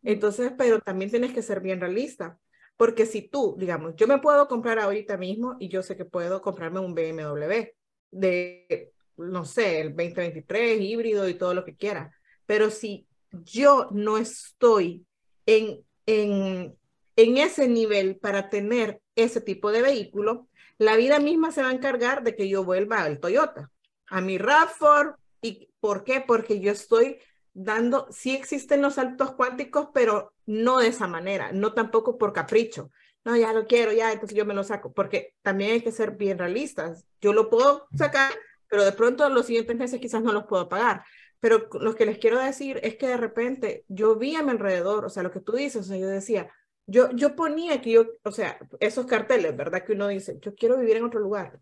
Entonces, 0.02 0.52
pero 0.56 0.80
también 0.80 1.10
tienes 1.10 1.32
que 1.32 1.42
ser 1.42 1.60
bien 1.60 1.80
realista. 1.80 2.38
Porque 2.76 3.06
si 3.06 3.22
tú, 3.22 3.56
digamos, 3.58 3.96
yo 3.96 4.06
me 4.06 4.18
puedo 4.18 4.48
comprar 4.48 4.78
ahorita 4.78 5.16
mismo 5.16 5.56
y 5.58 5.68
yo 5.68 5.82
sé 5.82 5.96
que 5.96 6.04
puedo 6.04 6.42
comprarme 6.42 6.80
un 6.80 6.94
BMW 6.94 7.72
de, 8.10 8.92
no 9.16 9.44
sé, 9.44 9.80
el 9.80 9.96
2023 9.96 10.80
híbrido 10.80 11.28
y 11.28 11.34
todo 11.34 11.54
lo 11.54 11.64
que 11.64 11.76
quiera. 11.76 12.12
Pero 12.46 12.70
si 12.70 13.06
yo 13.30 13.88
no 13.92 14.18
estoy 14.18 15.04
en, 15.44 15.84
en, 16.06 16.76
en 17.16 17.38
ese 17.38 17.68
nivel 17.68 18.16
para 18.16 18.48
tener 18.48 19.00
ese 19.14 19.40
tipo 19.40 19.72
de 19.72 19.82
vehículo, 19.82 20.48
la 20.78 20.96
vida 20.96 21.18
misma 21.18 21.52
se 21.52 21.62
va 21.62 21.70
a 21.70 21.74
encargar 21.74 22.22
de 22.22 22.36
que 22.36 22.48
yo 22.48 22.64
vuelva 22.64 23.02
al 23.02 23.20
Toyota, 23.20 23.70
a 24.08 24.20
mi 24.20 24.38
RAV4. 24.38 25.16
¿Y 25.42 25.70
por 25.80 26.04
qué? 26.04 26.22
Porque 26.26 26.60
yo 26.60 26.72
estoy 26.72 27.18
dando, 27.54 28.06
sí 28.10 28.34
existen 28.34 28.82
los 28.82 28.94
saltos 28.94 29.32
cuánticos, 29.32 29.88
pero 29.94 30.34
no 30.44 30.78
de 30.78 30.88
esa 30.88 31.06
manera, 31.06 31.52
no 31.52 31.72
tampoco 31.72 32.18
por 32.18 32.32
capricho. 32.32 32.90
No, 33.24 33.36
ya 33.36 33.52
lo 33.52 33.66
quiero, 33.66 33.92
ya, 33.92 34.12
entonces 34.12 34.36
yo 34.36 34.44
me 34.44 34.54
lo 34.54 34.62
saco, 34.62 34.92
porque 34.92 35.34
también 35.42 35.72
hay 35.72 35.80
que 35.80 35.90
ser 35.90 36.12
bien 36.12 36.38
realistas. 36.38 37.06
Yo 37.20 37.32
lo 37.32 37.50
puedo 37.50 37.88
sacar, 37.96 38.32
pero 38.68 38.84
de 38.84 38.92
pronto 38.92 39.28
los 39.30 39.46
siguientes 39.46 39.76
meses 39.76 40.00
quizás 40.00 40.22
no 40.22 40.32
los 40.32 40.44
puedo 40.44 40.68
pagar. 40.68 41.02
Pero 41.40 41.68
lo 41.80 41.94
que 41.94 42.06
les 42.06 42.18
quiero 42.18 42.38
decir 42.40 42.80
es 42.82 42.96
que 42.96 43.06
de 43.06 43.16
repente 43.16 43.84
yo 43.88 44.16
vi 44.16 44.36
a 44.36 44.42
mi 44.42 44.50
alrededor, 44.50 45.04
o 45.04 45.10
sea, 45.10 45.22
lo 45.22 45.30
que 45.30 45.40
tú 45.40 45.52
dices, 45.52 45.82
o 45.82 45.84
sea, 45.84 45.96
yo 45.96 46.08
decía, 46.08 46.50
yo, 46.86 47.10
yo 47.10 47.36
ponía 47.36 47.74
aquí, 47.74 47.92
yo, 47.92 48.06
o 48.22 48.32
sea, 48.32 48.58
esos 48.80 49.06
carteles, 49.06 49.56
¿verdad? 49.56 49.84
Que 49.84 49.92
uno 49.92 50.08
dice, 50.08 50.38
yo 50.40 50.54
quiero 50.54 50.78
vivir 50.78 50.96
en 50.96 51.04
otro 51.04 51.20
lugar, 51.20 51.60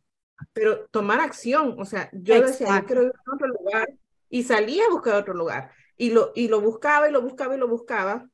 pero 0.52 0.87
tomar 0.87 1.20
acción, 1.20 1.76
o 1.78 1.84
sea, 1.84 2.10
yo 2.12 2.40
decía, 2.40 2.80
yo 2.80 2.87
quiero 2.87 3.00
vivir 3.02 3.16
en 3.26 3.34
otro 3.34 3.48
lugar 3.48 3.88
y 4.28 4.42
salía 4.42 4.84
a 4.87 4.90
buscar 4.90 5.14
otro 5.14 5.34
lugar 5.34 5.70
y 5.96 6.10
lo, 6.10 6.32
y 6.34 6.48
lo 6.48 6.60
buscaba 6.60 7.08
y 7.08 7.12
lo 7.12 7.22
buscaba 7.22 7.54
y 7.54 7.58
lo 7.58 7.68
buscaba. 7.68 8.28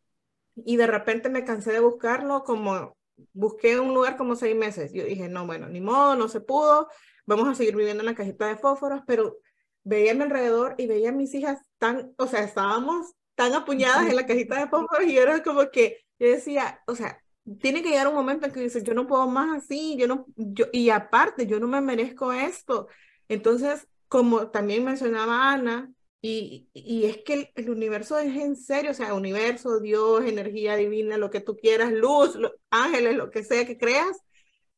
Y 0.57 0.77
de 0.77 0.87
repente 0.87 1.29
me 1.29 1.45
cansé 1.45 1.73
de 1.73 1.81
buscarlo 1.81 2.43
como 2.43 2.97
busqué 3.33 3.79
un 3.79 3.95
lugar 3.95 4.17
como 4.17 4.37
seis 4.37 4.57
meses. 4.57 4.93
Yo 4.93 5.05
dije, 5.05 5.29
no, 5.29 5.47
bueno, 5.47 5.69
ni 5.69 5.81
modo, 5.81 6.17
no 6.17 6.29
se 6.29 6.41
pudo, 6.41 6.89
vamos 7.27 7.49
a 7.49 7.55
seguir 7.55 7.77
viviendo 7.77 8.03
en 8.03 8.07
la 8.07 8.15
cajita 8.15 8.49
de 8.49 8.57
fósforos, 8.57 9.03
pero 9.07 9.37
veía 9.85 10.13
a 10.13 10.15
mi 10.15 10.23
alrededor 10.23 10.75
y 10.79 10.87
veía 10.87 11.11
a 11.11 11.13
mis 11.13 11.35
hijas 11.35 11.61
tan, 11.79 12.13
o 12.19 12.27
sea, 12.27 12.45
estábamos 12.45 13.13
tan 13.35 13.55
apuñadas 13.55 14.09
en 14.09 14.17
la 14.17 14.27
cajita 14.27 14.59
de 14.59 14.69
fósforos 14.69 15.07
y 15.07 15.17
era 15.17 15.43
como 15.43 15.71
que 15.71 16.05
yo 16.19 16.29
decía, 16.29 16.83
o 16.87 16.95
sea, 16.95 17.23
tiene 17.61 17.83
que 17.83 17.89
llegar 17.89 18.09
un 18.09 18.15
momento 18.15 18.47
en 18.47 18.53
que 18.53 18.61
dices, 18.61 18.85
yo 18.85 18.95
no 18.95 19.07
puedo 19.07 19.27
más 19.27 19.65
así, 19.65 19.97
yo 19.99 20.07
no, 20.07 20.27
yo, 20.37 20.67
y 20.73 20.91
aparte, 20.91 21.47
yo 21.47 21.59
no 21.59 21.67
me 21.67 21.81
merezco 21.81 22.33
esto. 22.33 22.89
Entonces, 23.29 23.89
como 24.09 24.51
también 24.51 24.85
mencionaba 24.85 25.51
Ana, 25.53 25.91
y, 26.23 26.69
y 26.75 27.07
es 27.07 27.19
que 27.25 27.51
el, 27.55 27.71
universo 27.71 28.19
es 28.19 28.37
en 28.37 28.57
serio, 28.57 28.91
o 28.91 28.95
sea, 28.95 29.15
universo, 29.15 29.81
Dios, 29.81 30.25
energía 30.25 30.77
divina, 30.77 31.17
lo 31.17 31.31
que 31.31 31.41
tú 31.41 31.57
quieras, 31.57 31.93
luz, 31.93 32.39
ángeles, 32.71 33.17
lo 33.17 33.31
que 33.31 33.43
sea 33.43 33.65
que 33.67 33.79
creas, 33.79 34.21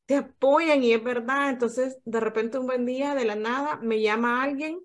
te 0.06 0.16
apoyan 0.16 0.84
y 0.84 0.92
es 0.92 1.02
verdad. 1.02 1.50
Entonces, 1.50 1.98
de 2.04 2.20
repente 2.20 2.58
un 2.58 2.66
buen 2.66 2.86
día, 2.86 3.14
de 3.16 3.24
la 3.24 3.34
nada, 3.34 3.76
me 3.82 4.00
llama 4.00 4.42
alguien 4.42 4.80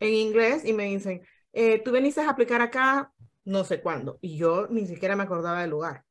en 0.00 0.14
inglés 0.14 0.64
y 0.64 0.72
me 0.72 0.86
dicen, 0.86 1.22
eh, 1.52 1.80
tú 1.82 1.92
veniste 1.92 2.20
a 2.20 2.30
aplicar 2.30 2.60
acá, 2.62 3.12
no 3.44 3.64
sé 3.64 3.80
cuándo, 3.80 4.18
y 4.20 4.36
yo 4.36 4.66
ni 4.68 4.86
siquiera 4.86 5.16
me 5.16 5.22
acordaba 5.24 5.60
del 5.62 5.70
lugar. 5.70 6.04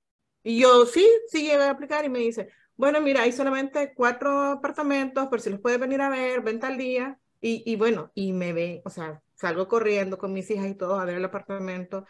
Y 0.43 0.60
yo, 0.62 0.86
sí, 0.86 1.08
sí 1.28 1.41
llegué 1.43 1.63
a 1.63 1.71
aplicar 1.71 2.06
y 2.06 2.10
me 2.10 2.19
dice, 2.19 2.49
bueno, 2.75 3.02
mira, 3.02 3.23
hay 3.23 3.32
solamente 3.34 3.93
cuatro 3.93 4.32
apartamentos, 4.43 5.28
pero 5.30 5.41
si 5.43 5.49
los 5.49 5.60
puedes 5.60 5.80
venir 5.80 6.02
a 6.02 6.10
ver, 6.10 6.41
ven 6.41 6.60
tal 6.60 6.78
día. 6.78 7.19
Y, 7.41 7.63
y 7.69 7.75
bueno, 7.75 8.12
y 8.15 8.32
me 8.34 8.54
ve, 8.54 8.82
o 8.86 8.89
sea, 8.89 9.21
salgo 9.36 9.67
corriendo 9.67 10.17
con 10.17 10.34
mis 10.34 10.49
hijas 10.49 10.67
y 10.69 10.75
todo 10.75 10.97
a 10.99 11.06
ver 11.06 11.15
el 11.17 11.25
apartamento. 11.25 12.06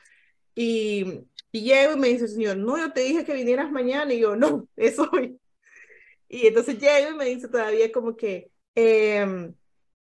Y, 0.55 1.25
y 1.51 1.63
llego 1.63 1.93
y 1.93 1.99
me 1.99 2.09
dice, 2.09 2.27
señor, 2.27 2.57
no, 2.57 2.77
yo 2.77 2.91
te 2.93 3.01
dije 3.01 3.25
que 3.25 3.33
vinieras 3.33 3.71
mañana. 3.71 4.13
Y 4.13 4.19
yo, 4.19 4.35
no, 4.35 4.67
es 4.75 4.99
hoy. 4.99 5.39
Y 6.27 6.47
entonces 6.47 6.79
llego 6.79 7.11
y 7.11 7.15
me 7.17 7.25
dice 7.25 7.47
todavía 7.47 7.91
como 7.91 8.15
que, 8.15 8.51
eh, 8.75 9.51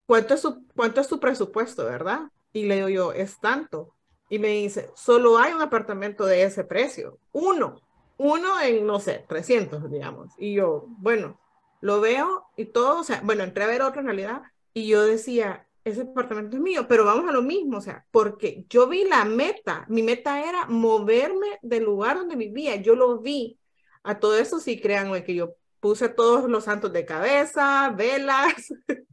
¿cuánto, 0.05 0.33
es 0.33 0.41
su, 0.41 0.65
¿cuánto 0.75 1.01
es 1.01 1.07
tu 1.07 1.19
presupuesto, 1.19 1.85
verdad? 1.85 2.23
Y 2.53 2.65
le 2.65 2.75
digo 2.75 2.89
yo, 2.89 3.13
es 3.13 3.39
tanto. 3.39 3.95
Y 4.29 4.39
me 4.39 4.49
dice, 4.49 4.89
solo 4.95 5.37
hay 5.37 5.53
un 5.53 5.61
apartamento 5.61 6.25
de 6.25 6.43
ese 6.43 6.63
precio. 6.63 7.19
Uno. 7.31 7.81
Uno 8.17 8.61
en, 8.61 8.85
no 8.85 8.99
sé, 8.99 9.25
300, 9.27 9.89
digamos. 9.89 10.33
Y 10.37 10.53
yo, 10.53 10.85
bueno, 10.87 11.39
lo 11.81 11.99
veo 11.99 12.45
y 12.55 12.65
todo, 12.65 12.99
o 12.99 13.03
sea, 13.03 13.21
bueno, 13.23 13.43
entré 13.43 13.63
a 13.63 13.67
ver 13.67 13.81
otro 13.81 14.01
en 14.01 14.07
realidad 14.07 14.43
y 14.73 14.87
yo 14.87 15.03
decía, 15.03 15.67
ese 15.83 16.01
apartamento 16.01 16.55
es 16.57 16.61
mío, 16.61 16.87
pero 16.87 17.05
vamos 17.05 17.27
a 17.27 17.33
lo 17.33 17.41
mismo, 17.41 17.77
o 17.77 17.81
sea, 17.81 18.05
porque 18.11 18.65
yo 18.69 18.87
vi 18.87 19.03
la 19.03 19.25
meta, 19.25 19.85
mi 19.89 20.03
meta 20.03 20.47
era 20.47 20.67
moverme 20.67 21.57
del 21.61 21.83
lugar 21.83 22.17
donde 22.17 22.35
vivía, 22.35 22.75
yo 22.75 22.95
lo 22.95 23.19
vi. 23.19 23.57
A 24.03 24.19
todo 24.19 24.37
eso 24.37 24.59
sí, 24.59 24.79
créanme 24.79 25.23
que 25.23 25.35
yo 25.35 25.55
puse 25.79 26.09
todos 26.09 26.49
los 26.49 26.65
santos 26.65 26.93
de 26.93 27.05
cabeza, 27.05 27.93
velas, 27.95 28.53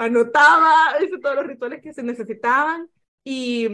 anotaba, 0.00 0.94
hice 1.02 1.18
todos 1.18 1.36
los 1.36 1.46
rituales 1.46 1.80
que 1.82 1.92
se 1.92 2.02
necesitaban 2.02 2.88
y... 3.24 3.68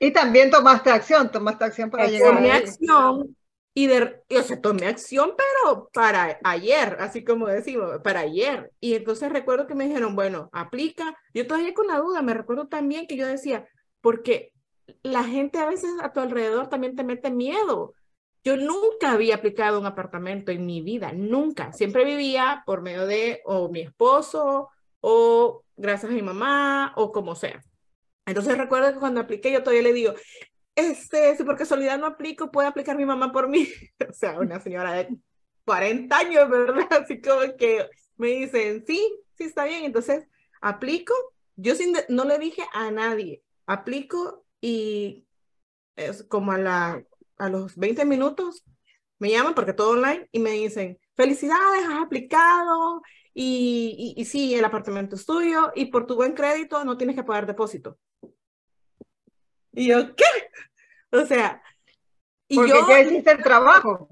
Y 0.00 0.12
también 0.12 0.50
tomaste 0.50 0.90
acción, 0.90 1.30
tomaste 1.30 1.64
acción 1.64 1.90
para 1.90 2.06
llegar. 2.06 2.36
Tomé 2.36 2.52
acción 2.52 3.36
y, 3.74 3.88
de, 3.88 4.22
o 4.30 4.42
sea, 4.42 4.60
tomé 4.60 4.86
acción, 4.86 5.34
pero 5.36 5.90
para 5.92 6.38
ayer, 6.44 6.96
así 7.00 7.24
como 7.24 7.48
decimos, 7.48 8.00
para 8.04 8.20
ayer. 8.20 8.70
Y 8.80 8.94
entonces 8.94 9.32
recuerdo 9.32 9.66
que 9.66 9.74
me 9.74 9.86
dijeron, 9.86 10.14
bueno, 10.14 10.50
aplica. 10.52 11.16
Yo 11.34 11.46
todavía 11.46 11.74
con 11.74 11.88
la 11.88 11.98
duda, 11.98 12.22
me 12.22 12.34
recuerdo 12.34 12.68
también 12.68 13.08
que 13.08 13.16
yo 13.16 13.26
decía, 13.26 13.66
porque 14.00 14.52
la 15.02 15.24
gente 15.24 15.58
a 15.58 15.66
veces 15.66 15.90
a 16.00 16.12
tu 16.12 16.20
alrededor 16.20 16.68
también 16.68 16.94
te 16.94 17.04
mete 17.04 17.30
miedo. 17.30 17.94
Yo 18.44 18.56
nunca 18.56 19.12
había 19.12 19.34
aplicado 19.34 19.80
un 19.80 19.86
apartamento 19.86 20.52
en 20.52 20.64
mi 20.64 20.80
vida, 20.80 21.12
nunca. 21.12 21.72
Siempre 21.72 22.04
vivía 22.04 22.62
por 22.66 22.82
medio 22.82 23.04
de 23.06 23.42
o 23.44 23.68
mi 23.68 23.80
esposo 23.80 24.70
o 25.00 25.64
gracias 25.76 26.10
a 26.10 26.14
mi 26.14 26.22
mamá 26.22 26.92
o 26.96 27.12
como 27.12 27.34
sea. 27.34 27.62
Entonces 28.26 28.58
recuerdo 28.58 28.92
que 28.92 28.98
cuando 28.98 29.20
apliqué 29.20 29.52
yo 29.52 29.62
todavía 29.62 29.82
le 29.82 29.92
digo, 29.92 30.14
este, 30.74 31.36
si 31.36 31.44
por 31.44 31.56
casualidad 31.56 31.98
no 31.98 32.06
aplico, 32.06 32.50
puede 32.50 32.68
aplicar 32.68 32.96
mi 32.96 33.04
mamá 33.04 33.32
por 33.32 33.48
mí. 33.48 33.68
o 34.08 34.12
sea, 34.12 34.38
una 34.38 34.60
señora 34.60 34.92
de 34.92 35.08
40 35.64 36.16
años, 36.16 36.48
¿verdad? 36.48 36.86
Así 37.02 37.20
como 37.20 37.56
que 37.56 37.88
me 38.16 38.28
dicen, 38.28 38.84
sí, 38.86 39.00
sí 39.34 39.44
está 39.44 39.64
bien. 39.64 39.84
Entonces, 39.84 40.26
aplico. 40.60 41.14
Yo 41.56 41.74
sin 41.74 41.96
no 42.08 42.24
le 42.24 42.38
dije 42.38 42.62
a 42.72 42.92
nadie, 42.92 43.42
aplico 43.66 44.44
y 44.60 45.26
es 45.96 46.22
como 46.22 46.52
a, 46.52 46.58
la, 46.58 47.02
a 47.36 47.48
los 47.48 47.76
20 47.76 48.04
minutos 48.04 48.64
me 49.18 49.30
llaman 49.30 49.54
porque 49.54 49.72
todo 49.72 49.90
online 49.90 50.28
y 50.32 50.38
me 50.38 50.52
dicen, 50.52 50.98
felicidades, 51.16 51.84
has 51.84 52.02
aplicado 52.02 53.02
y, 53.34 54.14
y, 54.16 54.20
y 54.20 54.24
sí, 54.24 54.54
el 54.54 54.64
apartamento 54.64 55.16
es 55.16 55.26
tuyo 55.26 55.72
y 55.74 55.86
por 55.86 56.06
tu 56.06 56.16
buen 56.16 56.34
crédito 56.34 56.84
no 56.84 56.96
tienes 56.96 57.16
que 57.16 57.24
pagar 57.24 57.46
depósito. 57.46 57.98
Y 59.72 59.88
yo, 59.88 60.14
¿qué? 60.14 60.24
O 61.12 61.24
sea, 61.24 61.62
y 62.48 62.56
Porque 62.56 62.70
yo 62.70 62.88
ya 62.88 63.00
hiciste 63.00 63.30
el 63.30 63.42
trabajo. 63.42 64.08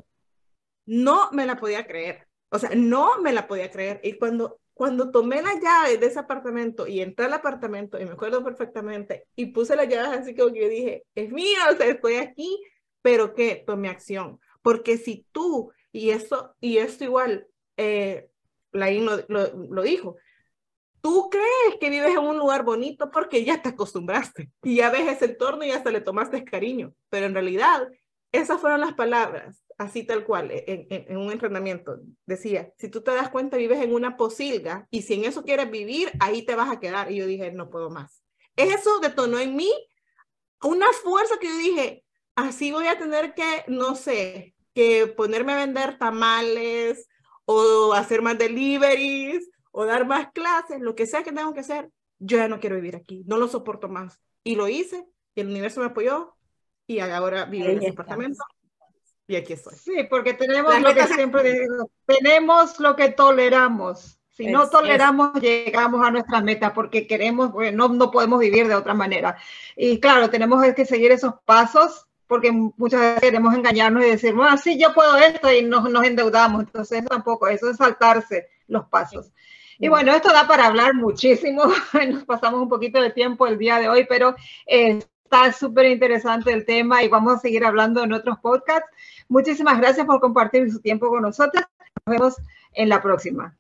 No 0.87 1.31
me 1.33 1.47
la 1.47 1.57
podía 1.57 1.87
creer. 1.87 2.29
O 2.51 2.59
sea, 2.59 2.71
no 2.77 3.21
me 3.21 3.33
la 3.33 3.49
podía 3.49 3.71
creer. 3.71 4.01
Y 4.05 4.13
cuando, 4.13 4.61
cuando 4.75 5.11
tomé 5.11 5.43
la 5.43 5.59
llave 5.59 5.99
de 5.99 6.07
ese 6.07 6.19
apartamento 6.19 6.87
y 6.87 7.01
entré 7.01 7.25
al 7.27 7.33
apartamento, 7.33 8.01
y 8.01 8.05
me 8.05 8.13
acuerdo 8.13 8.45
perfectamente, 8.45 9.27
y 9.35 9.47
puse 9.47 9.75
las 9.75 9.89
llaves 9.89 10.21
así 10.21 10.37
como 10.37 10.53
que 10.53 10.61
yo 10.61 10.69
dije, 10.69 11.05
es 11.15 11.33
mío, 11.33 11.59
o 11.73 11.77
sea, 11.77 11.87
estoy 11.87 12.17
aquí, 12.17 12.63
pero 13.03 13.35
que 13.35 13.65
tomé 13.67 13.89
acción. 13.89 14.39
Porque 14.63 14.99
si 14.99 15.27
tú, 15.33 15.73
y 15.91 16.11
esto, 16.11 16.55
y 16.61 16.79
esto 16.79 17.05
igual, 17.05 17.49
eh, 17.77 18.31
Laín 18.77 19.07
lo, 19.07 19.83
dijo, 19.83 20.17
tú 21.01 21.29
crees 21.31 21.79
que 21.81 21.91
vives 21.91 22.13
en 22.13 22.19
un 22.19 22.39
lugar 22.39 22.65
bonito 22.65 23.11
porque 23.11 23.45
ya 23.45 23.63
te 23.63 23.71
acostumbraste 23.71 24.51
y 24.63 24.77
ya 24.77 24.91
ves 24.91 25.09
ese 25.09 25.27
entorno 25.27 25.65
y 25.65 25.71
hasta 25.71 25.91
le 25.91 26.01
tomaste 26.01 26.45
cariño, 26.45 26.93
pero 27.09 27.27
en 27.27 27.35
realidad 27.35 27.89
esas 28.33 28.61
fueron 28.61 28.81
las 28.81 28.95
palabras, 28.95 29.65
así 29.79 30.05
tal 30.05 30.25
cual, 30.25 30.51
en, 30.51 30.87
en, 30.91 31.07
en, 31.09 31.17
un 31.17 31.33
entrenamiento. 31.33 31.99
Decía, 32.27 32.73
si 32.77 32.89
tú 32.89 33.03
te 33.03 33.13
das 33.13 33.31
cuenta, 33.31 33.57
vives 33.57 33.81
en 33.81 33.95
una 33.95 34.17
posilga 34.17 34.87
y 34.91 35.03
si 35.03 35.15
en 35.15 35.25
eso 35.25 35.45
quieres 35.45 35.71
vivir, 35.71 36.11
ahí 36.21 36.45
te 36.45 36.55
vas 36.55 36.71
a 36.71 36.81
quedar. 36.81 37.11
Y 37.11 37.17
yo 37.17 37.27
dije, 37.27 37.53
no 37.53 37.71
puedo 37.71 37.89
más. 37.89 38.23
Eso 38.57 38.99
detonó 39.01 39.39
en 39.39 39.57
mí 39.57 39.71
una 40.63 40.87
fuerza 41.03 41.37
que 41.41 41.49
yo 41.49 41.57
dije, 41.57 42.05
así 42.35 42.73
voy 42.73 42.87
a 42.87 42.99
tener 42.99 43.35
que, 43.35 43.65
no 43.69 43.95
sé, 43.95 44.55
que 44.75 45.07
ponerme 45.07 45.53
a 45.53 45.59
vender 45.59 45.99
tamales 45.99 47.09
o 47.47 47.95
hacer 47.95 48.21
más 48.21 48.37
deliveries 48.37 49.49
o 49.73 49.87
dar 49.87 50.07
más 50.07 50.31
clases, 50.33 50.81
lo 50.81 50.95
que 50.95 51.07
sea 51.07 51.23
que 51.23 51.33
tengo 51.33 51.55
que 51.55 51.61
hacer, 51.61 51.91
yo 52.19 52.39
ya 52.39 52.49
no 52.49 52.61
quiero 52.61 52.77
vivir 52.77 52.97
aquí, 52.97 53.25
no 53.27 53.37
lo 53.37 53.49
soporto 53.49 53.89
más. 53.89 54.21
Y 54.45 54.57
lo 54.57 54.69
hice, 54.69 55.07
y 55.35 55.41
el 55.41 55.49
universo 55.49 55.81
me 55.81 55.87
apoyó, 55.87 56.35
y 56.87 56.99
ahora 57.01 57.45
vivo 57.45 57.67
en 57.67 57.79
ese 57.79 57.91
apartamento, 57.91 58.43
y 59.27 59.37
aquí 59.37 59.55
estoy. 59.55 59.77
Sí, 59.77 60.07
porque 60.09 60.35
tenemos 60.35 60.81
lo 60.81 60.95
que 60.95 61.07
siempre 61.07 61.43
digo, 61.43 61.91
tenemos 62.07 62.79
lo 62.79 62.95
que 62.95 63.11
toleramos. 63.11 64.19
Si 64.31 64.47
no 64.47 64.69
toleramos, 64.69 65.31
es. 65.37 65.43
llegamos 65.43 66.07
a 66.07 66.11
nuestra 66.11 66.43
meta 66.43 66.75
porque 66.75 67.07
queremos, 67.07 67.53
no, 67.73 67.89
no 67.89 68.11
podemos 68.11 68.39
vivir 68.39 68.69
de 68.69 68.75
otra 68.75 68.93
manera. 68.95 69.37
Y 69.75 69.99
claro, 69.99 70.29
tenemos 70.31 70.63
que 70.75 70.85
seguir 70.85 71.11
esos 71.11 71.35
pasos 71.45 72.07
porque 72.27 72.51
muchas 72.53 73.01
veces 73.01 73.21
queremos 73.21 73.55
engañarnos 73.55 74.05
y 74.05 74.11
decir, 74.11 74.35
bueno, 74.35 74.57
sí, 74.57 74.79
yo 74.79 74.93
puedo 74.95 75.17
esto 75.17 75.53
y 75.53 75.63
nos, 75.63 75.89
nos 75.91 76.05
endeudamos. 76.05 76.65
Entonces, 76.65 77.05
tampoco, 77.05 77.49
eso 77.49 77.71
es 77.71 77.77
saltarse 77.77 78.49
los 78.69 78.87
pasos. 78.87 79.31
Y 79.79 79.89
bueno, 79.89 80.13
esto 80.15 80.33
da 80.33 80.47
para 80.47 80.67
hablar 80.67 80.95
muchísimo. 80.95 81.65
Nos 82.09 82.25
pasamos 82.25 82.63
un 82.63 82.69
poquito 82.69 83.01
de 83.01 83.11
tiempo 83.11 83.47
el 83.47 83.59
día 83.59 83.79
de 83.79 83.89
hoy, 83.89 84.07
pero 84.09 84.35
eh, 84.67 85.01
está 85.25 85.53
súper 85.53 85.87
interesante 85.87 86.53
el 86.53 86.65
tema 86.65 87.03
y 87.03 87.09
vamos 87.09 87.35
a 87.35 87.39
seguir 87.39 87.65
hablando 87.65 88.03
en 88.03 88.13
otros 88.13 88.39
podcasts. 88.39 88.89
Muchísimas 89.29 89.79
gracias 89.79 90.07
por 90.07 90.21
compartir 90.21 90.71
su 90.71 90.81
tiempo 90.81 91.09
con 91.09 91.23
nosotros. 91.23 91.65
Nos 92.07 92.17
vemos 92.17 92.37
en 92.73 92.89
la 92.89 93.03
próxima. 93.03 93.57